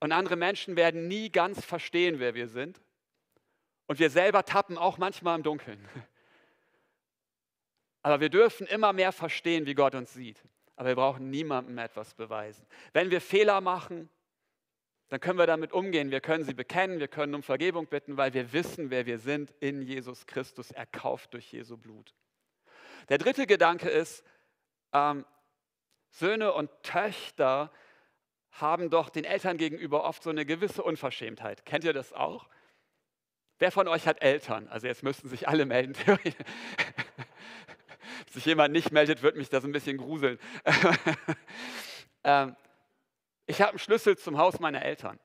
Und 0.00 0.12
andere 0.12 0.36
Menschen 0.36 0.76
werden 0.76 1.08
nie 1.08 1.30
ganz 1.30 1.64
verstehen, 1.64 2.18
wer 2.18 2.34
wir 2.34 2.48
sind. 2.48 2.80
Und 3.86 3.98
wir 3.98 4.10
selber 4.10 4.44
tappen 4.44 4.78
auch 4.78 4.98
manchmal 4.98 5.36
im 5.36 5.42
Dunkeln. 5.42 5.88
Aber 8.02 8.20
wir 8.20 8.28
dürfen 8.28 8.66
immer 8.66 8.92
mehr 8.92 9.12
verstehen, 9.12 9.66
wie 9.66 9.74
Gott 9.74 9.94
uns 9.94 10.12
sieht. 10.12 10.40
Aber 10.76 10.88
wir 10.88 10.96
brauchen 10.96 11.30
niemandem 11.30 11.78
etwas 11.78 12.14
beweisen. 12.14 12.66
Wenn 12.92 13.10
wir 13.10 13.20
Fehler 13.20 13.60
machen, 13.60 14.10
dann 15.08 15.20
können 15.20 15.38
wir 15.38 15.46
damit 15.46 15.72
umgehen. 15.72 16.10
Wir 16.10 16.20
können 16.20 16.44
sie 16.44 16.54
bekennen, 16.54 16.98
wir 16.98 17.08
können 17.08 17.34
um 17.34 17.42
Vergebung 17.42 17.86
bitten, 17.86 18.16
weil 18.16 18.34
wir 18.34 18.52
wissen, 18.52 18.90
wer 18.90 19.06
wir 19.06 19.18
sind 19.18 19.54
in 19.60 19.82
Jesus 19.82 20.26
Christus, 20.26 20.72
erkauft 20.72 21.32
durch 21.32 21.52
Jesu 21.52 21.76
Blut. 21.76 22.14
Der 23.08 23.18
dritte 23.18 23.46
Gedanke 23.46 23.88
ist, 23.88 24.24
ähm, 24.92 25.24
Söhne 26.18 26.54
und 26.54 26.70
Töchter 26.82 27.70
haben 28.50 28.88
doch 28.88 29.10
den 29.10 29.24
Eltern 29.24 29.58
gegenüber 29.58 30.04
oft 30.04 30.22
so 30.22 30.30
eine 30.30 30.46
gewisse 30.46 30.82
Unverschämtheit. 30.82 31.66
Kennt 31.66 31.84
ihr 31.84 31.92
das 31.92 32.14
auch? 32.14 32.48
Wer 33.58 33.70
von 33.70 33.86
euch 33.86 34.06
hat 34.06 34.22
Eltern? 34.22 34.66
Also 34.68 34.86
jetzt 34.86 35.02
müssten 35.02 35.28
sich 35.28 35.46
alle 35.46 35.66
melden. 35.66 35.94
Wenn 36.06 36.18
sich 38.30 38.46
jemand 38.46 38.72
nicht 38.72 38.92
meldet, 38.92 39.22
wird 39.22 39.36
mich 39.36 39.50
das 39.50 39.64
ein 39.64 39.72
bisschen 39.72 39.98
gruseln. 39.98 40.38
Ähm, 42.28 42.56
ich 43.46 43.60
habe 43.60 43.70
einen 43.70 43.78
Schlüssel 43.78 44.18
zum 44.18 44.36
Haus 44.36 44.58
meiner 44.58 44.82
Eltern. 44.82 45.20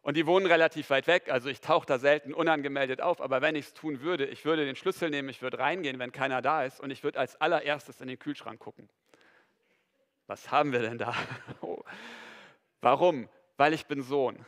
Und 0.00 0.16
die 0.16 0.26
wohnen 0.26 0.46
relativ 0.46 0.88
weit 0.88 1.06
weg, 1.08 1.30
also 1.30 1.50
ich 1.50 1.60
tauche 1.60 1.84
da 1.84 1.98
selten 1.98 2.32
unangemeldet 2.32 3.02
auf, 3.02 3.20
aber 3.20 3.42
wenn 3.42 3.54
ich 3.54 3.66
es 3.66 3.74
tun 3.74 4.00
würde, 4.00 4.24
ich 4.24 4.46
würde 4.46 4.64
den 4.64 4.76
Schlüssel 4.76 5.10
nehmen, 5.10 5.28
ich 5.28 5.42
würde 5.42 5.58
reingehen, 5.58 5.98
wenn 5.98 6.10
keiner 6.10 6.40
da 6.40 6.64
ist 6.64 6.80
und 6.80 6.90
ich 6.90 7.04
würde 7.04 7.18
als 7.18 7.38
allererstes 7.38 8.00
in 8.00 8.08
den 8.08 8.18
Kühlschrank 8.18 8.58
gucken 8.58 8.88
was 10.30 10.52
haben 10.52 10.70
wir 10.70 10.78
denn 10.78 10.96
da? 10.96 11.12
Oh. 11.60 11.82
Warum? 12.80 13.28
Weil 13.56 13.74
ich 13.74 13.86
bin 13.86 14.00
Sohn. 14.00 14.46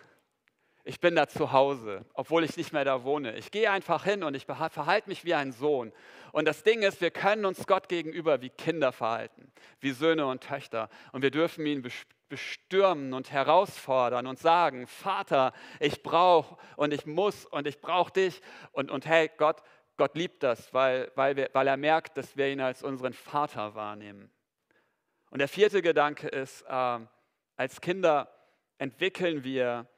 Ich 0.84 1.00
bin 1.00 1.16
da 1.16 1.26
zu 1.26 1.50
Hause, 1.50 2.04
obwohl 2.14 2.44
ich 2.44 2.56
nicht 2.56 2.72
mehr 2.72 2.84
da 2.84 3.02
wohne. 3.02 3.36
Ich 3.36 3.50
gehe 3.50 3.68
einfach 3.68 4.04
hin 4.04 4.22
und 4.22 4.34
ich 4.34 4.46
verhalte 4.46 5.08
mich 5.08 5.24
wie 5.24 5.34
ein 5.34 5.50
Sohn. 5.50 5.92
Und 6.30 6.46
das 6.46 6.62
Ding 6.62 6.82
ist, 6.82 7.00
wir 7.00 7.10
können 7.10 7.44
uns 7.44 7.66
Gott 7.66 7.88
gegenüber 7.88 8.40
wie 8.42 8.50
Kinder 8.50 8.92
verhalten, 8.92 9.52
wie 9.80 9.90
Söhne 9.90 10.26
und 10.26 10.44
Töchter. 10.44 10.88
Und 11.10 11.22
wir 11.22 11.32
dürfen 11.32 11.66
ihn 11.66 11.84
bestürmen 12.28 13.12
und 13.12 13.32
herausfordern 13.32 14.28
und 14.28 14.38
sagen, 14.38 14.86
Vater, 14.86 15.52
ich 15.80 16.04
brauche 16.04 16.56
und 16.76 16.94
ich 16.94 17.06
muss 17.06 17.44
und 17.44 17.66
ich 17.66 17.80
brauche 17.80 18.12
dich. 18.12 18.40
Und, 18.70 18.90
und 18.90 19.04
hey, 19.04 19.30
Gott, 19.36 19.62
Gott 19.96 20.14
liebt 20.14 20.44
das, 20.44 20.72
weil, 20.72 21.10
weil, 21.16 21.34
wir, 21.36 21.50
weil 21.52 21.66
er 21.66 21.76
merkt, 21.76 22.16
dass 22.16 22.36
wir 22.36 22.48
ihn 22.48 22.60
als 22.60 22.84
unseren 22.84 23.12
Vater 23.12 23.74
wahrnehmen. 23.74 24.30
Und 25.32 25.38
der 25.38 25.48
vierte 25.48 25.80
Gedanke 25.80 26.28
ist, 26.28 26.60
äh, 26.68 26.98
als 27.56 27.80
Kinder 27.80 28.30
entwickeln 28.76 29.44
wir 29.44 29.88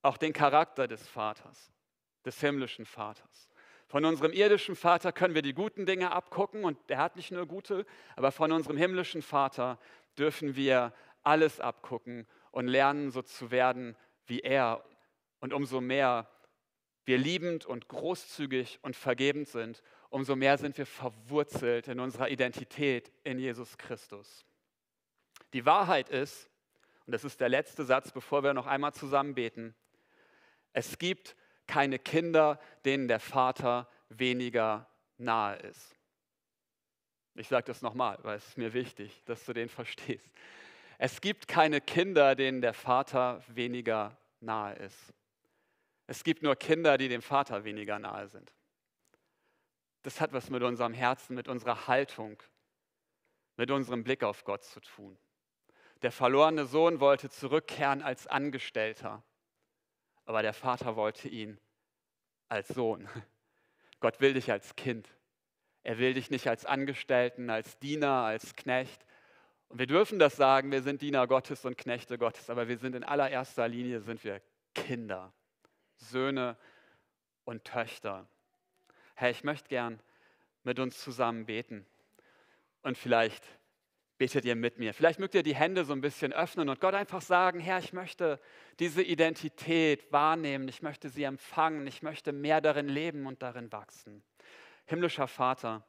auch 0.00 0.16
den 0.16 0.32
Charakter 0.32 0.86
des 0.86 1.04
Vaters, 1.08 1.72
des 2.24 2.40
himmlischen 2.40 2.86
Vaters. 2.86 3.48
Von 3.88 4.04
unserem 4.04 4.32
irdischen 4.32 4.76
Vater 4.76 5.10
können 5.10 5.34
wir 5.34 5.42
die 5.42 5.54
guten 5.54 5.86
Dinge 5.86 6.12
abgucken 6.12 6.62
und 6.62 6.78
der 6.88 6.98
hat 6.98 7.16
nicht 7.16 7.32
nur 7.32 7.46
gute, 7.46 7.84
aber 8.14 8.30
von 8.30 8.52
unserem 8.52 8.76
himmlischen 8.76 9.22
Vater 9.22 9.80
dürfen 10.16 10.54
wir 10.54 10.92
alles 11.24 11.58
abgucken 11.58 12.24
und 12.52 12.68
lernen, 12.68 13.10
so 13.10 13.22
zu 13.22 13.50
werden 13.50 13.96
wie 14.28 14.38
er. 14.38 14.84
Und 15.40 15.52
umso 15.52 15.80
mehr 15.80 16.30
wir 17.04 17.18
liebend 17.18 17.66
und 17.66 17.88
großzügig 17.88 18.78
und 18.82 18.94
vergebend 18.94 19.48
sind, 19.48 19.82
umso 20.10 20.36
mehr 20.36 20.58
sind 20.58 20.78
wir 20.78 20.86
verwurzelt 20.86 21.88
in 21.88 21.98
unserer 21.98 22.30
Identität 22.30 23.10
in 23.24 23.40
Jesus 23.40 23.76
Christus. 23.78 24.45
Die 25.52 25.64
Wahrheit 25.66 26.08
ist, 26.08 26.50
und 27.06 27.12
das 27.12 27.24
ist 27.24 27.40
der 27.40 27.48
letzte 27.48 27.84
Satz, 27.84 28.10
bevor 28.10 28.42
wir 28.42 28.54
noch 28.54 28.66
einmal 28.66 28.92
zusammen 28.92 29.34
beten, 29.34 29.74
es 30.72 30.98
gibt 30.98 31.36
keine 31.66 31.98
Kinder, 31.98 32.60
denen 32.84 33.08
der 33.08 33.20
Vater 33.20 33.88
weniger 34.08 34.88
nahe 35.18 35.56
ist. 35.56 35.96
Ich 37.34 37.48
sage 37.48 37.66
das 37.66 37.82
nochmal, 37.82 38.18
weil 38.22 38.38
es 38.38 38.48
ist 38.48 38.58
mir 38.58 38.72
wichtig, 38.72 39.22
dass 39.24 39.44
du 39.44 39.52
den 39.52 39.68
verstehst. 39.70 40.30
Es 40.98 41.20
gibt 41.20 41.48
keine 41.48 41.80
Kinder, 41.80 42.34
denen 42.34 42.60
der 42.60 42.72
Vater 42.72 43.42
weniger 43.48 44.16
nahe 44.40 44.74
ist. 44.76 45.12
Es 46.06 46.24
gibt 46.24 46.42
nur 46.42 46.56
Kinder, 46.56 46.96
die 46.98 47.08
dem 47.08 47.22
Vater 47.22 47.64
weniger 47.64 47.98
nahe 47.98 48.28
sind. 48.28 48.52
Das 50.02 50.20
hat 50.20 50.32
was 50.32 50.50
mit 50.50 50.62
unserem 50.62 50.94
Herzen, 50.94 51.34
mit 51.34 51.48
unserer 51.48 51.88
Haltung, 51.88 52.40
mit 53.56 53.70
unserem 53.70 54.04
Blick 54.04 54.22
auf 54.22 54.44
Gott 54.44 54.64
zu 54.64 54.80
tun. 54.80 55.18
Der 56.02 56.12
verlorene 56.12 56.66
Sohn 56.66 57.00
wollte 57.00 57.30
zurückkehren 57.30 58.02
als 58.02 58.26
Angestellter, 58.26 59.22
aber 60.24 60.42
der 60.42 60.52
Vater 60.52 60.96
wollte 60.96 61.28
ihn 61.28 61.58
als 62.48 62.68
Sohn. 62.68 63.08
Gott 64.00 64.20
will 64.20 64.34
dich 64.34 64.50
als 64.52 64.76
Kind. 64.76 65.08
Er 65.82 65.98
will 65.98 66.14
dich 66.14 66.30
nicht 66.30 66.48
als 66.48 66.66
Angestellten, 66.66 67.48
als 67.48 67.78
Diener, 67.78 68.24
als 68.24 68.54
Knecht. 68.56 69.06
Und 69.68 69.78
wir 69.78 69.86
dürfen 69.86 70.18
das 70.18 70.36
sagen, 70.36 70.70
wir 70.70 70.82
sind 70.82 71.00
Diener 71.00 71.26
Gottes 71.26 71.64
und 71.64 71.78
Knechte 71.78 72.18
Gottes, 72.18 72.50
aber 72.50 72.68
wir 72.68 72.78
sind 72.78 72.94
in 72.94 73.04
allererster 73.04 73.66
Linie 73.68 74.00
sind 74.00 74.22
wir 74.24 74.42
Kinder, 74.74 75.32
Söhne 75.96 76.56
und 77.44 77.64
Töchter. 77.64 78.28
Herr, 79.14 79.30
ich 79.30 79.44
möchte 79.44 79.68
gern 79.68 80.00
mit 80.62 80.78
uns 80.78 81.00
zusammen 81.00 81.46
beten. 81.46 81.86
Und 82.82 82.98
vielleicht 82.98 83.44
betet 84.18 84.44
ihr 84.44 84.56
mit 84.56 84.78
mir. 84.78 84.94
Vielleicht 84.94 85.18
mögt 85.18 85.34
ihr 85.34 85.42
die 85.42 85.54
Hände 85.54 85.84
so 85.84 85.92
ein 85.92 86.00
bisschen 86.00 86.32
öffnen 86.32 86.68
und 86.68 86.80
Gott 86.80 86.94
einfach 86.94 87.20
sagen, 87.20 87.60
Herr, 87.60 87.78
ich 87.78 87.92
möchte 87.92 88.40
diese 88.78 89.02
Identität 89.02 90.10
wahrnehmen, 90.12 90.68
ich 90.68 90.82
möchte 90.82 91.08
sie 91.08 91.24
empfangen, 91.24 91.86
ich 91.86 92.02
möchte 92.02 92.32
mehr 92.32 92.60
darin 92.60 92.88
leben 92.88 93.26
und 93.26 93.42
darin 93.42 93.70
wachsen. 93.72 94.22
Himmlischer 94.86 95.28
Vater, 95.28 95.84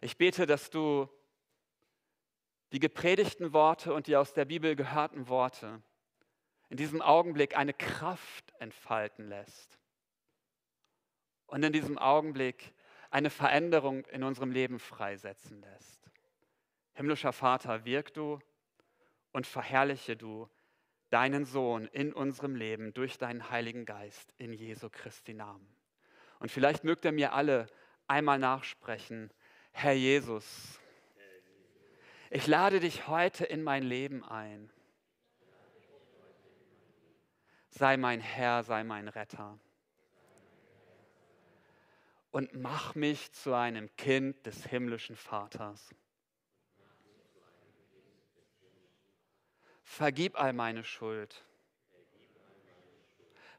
ich 0.00 0.16
bete, 0.16 0.46
dass 0.46 0.70
du 0.70 1.08
die 2.72 2.80
gepredigten 2.80 3.52
Worte 3.52 3.92
und 3.92 4.06
die 4.06 4.16
aus 4.16 4.32
der 4.32 4.44
Bibel 4.44 4.76
gehörten 4.76 5.28
Worte 5.28 5.82
in 6.72 6.78
diesem 6.78 7.02
Augenblick 7.02 7.54
eine 7.54 7.74
Kraft 7.74 8.54
entfalten 8.58 9.28
lässt. 9.28 9.78
Und 11.46 11.62
in 11.62 11.72
diesem 11.72 11.98
Augenblick 11.98 12.72
eine 13.10 13.28
Veränderung 13.28 14.06
in 14.06 14.22
unserem 14.22 14.50
Leben 14.50 14.78
freisetzen 14.78 15.60
lässt. 15.60 16.01
Himmlischer 16.94 17.32
Vater, 17.32 17.84
wirk 17.84 18.12
du 18.14 18.38
und 19.32 19.46
verherrliche 19.46 20.16
du 20.16 20.48
deinen 21.10 21.44
Sohn 21.44 21.86
in 21.88 22.12
unserem 22.12 22.54
Leben 22.54 22.94
durch 22.94 23.18
deinen 23.18 23.50
Heiligen 23.50 23.84
Geist 23.84 24.32
in 24.38 24.52
Jesu 24.52 24.88
Christi 24.90 25.34
Namen. 25.34 25.66
Und 26.38 26.50
vielleicht 26.50 26.84
mögt 26.84 27.04
ihr 27.04 27.12
mir 27.12 27.34
alle 27.34 27.66
einmal 28.06 28.38
nachsprechen, 28.38 29.30
Herr 29.72 29.92
Jesus, 29.92 30.80
ich 32.30 32.46
lade 32.46 32.80
dich 32.80 33.08
heute 33.08 33.44
in 33.44 33.62
mein 33.62 33.82
Leben 33.82 34.24
ein. 34.24 34.70
Sei 37.68 37.96
mein 37.98 38.20
Herr, 38.20 38.62
sei 38.62 38.84
mein 38.84 39.08
Retter. 39.08 39.58
Und 42.30 42.54
mach 42.54 42.94
mich 42.94 43.32
zu 43.32 43.52
einem 43.52 43.94
Kind 43.96 44.46
des 44.46 44.64
himmlischen 44.64 45.16
Vaters. 45.16 45.94
Vergib 49.92 50.40
all 50.40 50.54
meine 50.54 50.84
Schuld. 50.84 51.44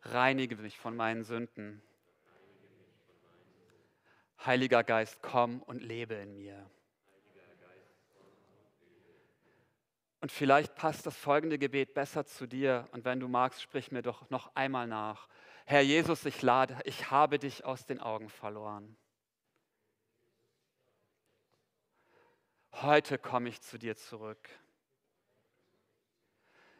Reinige 0.02 0.56
mich 0.56 0.80
von 0.80 0.96
meinen 0.96 1.24
Sünden. 1.24 1.84
Heiliger 4.44 4.84
Geist, 4.84 5.22
komm 5.22 5.62
und 5.62 5.84
lebe 5.84 6.16
in 6.16 6.36
mir. 6.36 6.68
Und 10.22 10.32
vielleicht 10.32 10.74
passt 10.74 11.06
das 11.06 11.16
folgende 11.16 11.60
Gebet 11.60 11.94
besser 11.94 12.26
zu 12.26 12.48
dir. 12.48 12.90
Und 12.94 13.06
wenn 13.06 13.20
du 13.20 13.28
magst, 13.28 13.62
sprich 13.62 13.92
mir 13.92 14.02
doch 14.02 14.28
noch 14.32 14.56
einmal 14.56 14.88
nach. 14.88 15.28
Herr 15.68 15.82
Jesus, 15.82 16.26
ich 16.26 16.42
lade, 16.42 16.80
ich 16.86 17.12
habe 17.12 17.38
dich 17.38 17.64
aus 17.64 17.86
den 17.86 18.00
Augen 18.00 18.30
verloren. 18.30 18.98
Heute 22.72 23.20
komme 23.20 23.50
ich 23.50 23.62
zu 23.62 23.78
dir 23.78 23.96
zurück. 23.96 24.50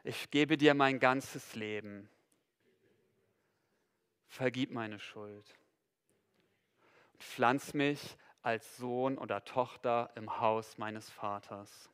Ich 0.06 0.30
gebe 0.30 0.58
dir 0.58 0.74
mein 0.74 1.00
ganzes 1.00 1.54
Leben. 1.54 2.10
Vergib 4.26 4.70
meine 4.70 5.00
Schuld. 5.00 5.46
Und 7.14 7.22
pflanz 7.22 7.72
mich 7.72 8.18
als 8.42 8.76
Sohn 8.76 9.16
oder 9.16 9.44
Tochter 9.44 10.12
im 10.14 10.40
Haus 10.40 10.76
meines 10.76 11.08
Vaters. 11.08 11.90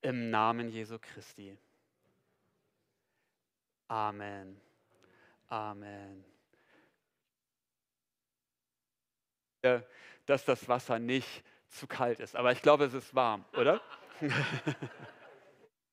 Im 0.00 0.30
Namen 0.30 0.68
Jesu 0.68 0.98
Christi. 1.00 1.56
Amen. 3.86 4.60
Amen. 5.46 6.24
Dass 10.26 10.44
das 10.44 10.66
Wasser 10.68 10.98
nicht 10.98 11.44
zu 11.72 11.86
kalt 11.86 12.20
ist, 12.20 12.36
aber 12.36 12.52
ich 12.52 12.62
glaube, 12.62 12.84
es 12.84 12.94
ist 12.94 13.14
warm, 13.14 13.44
oder? 13.56 13.80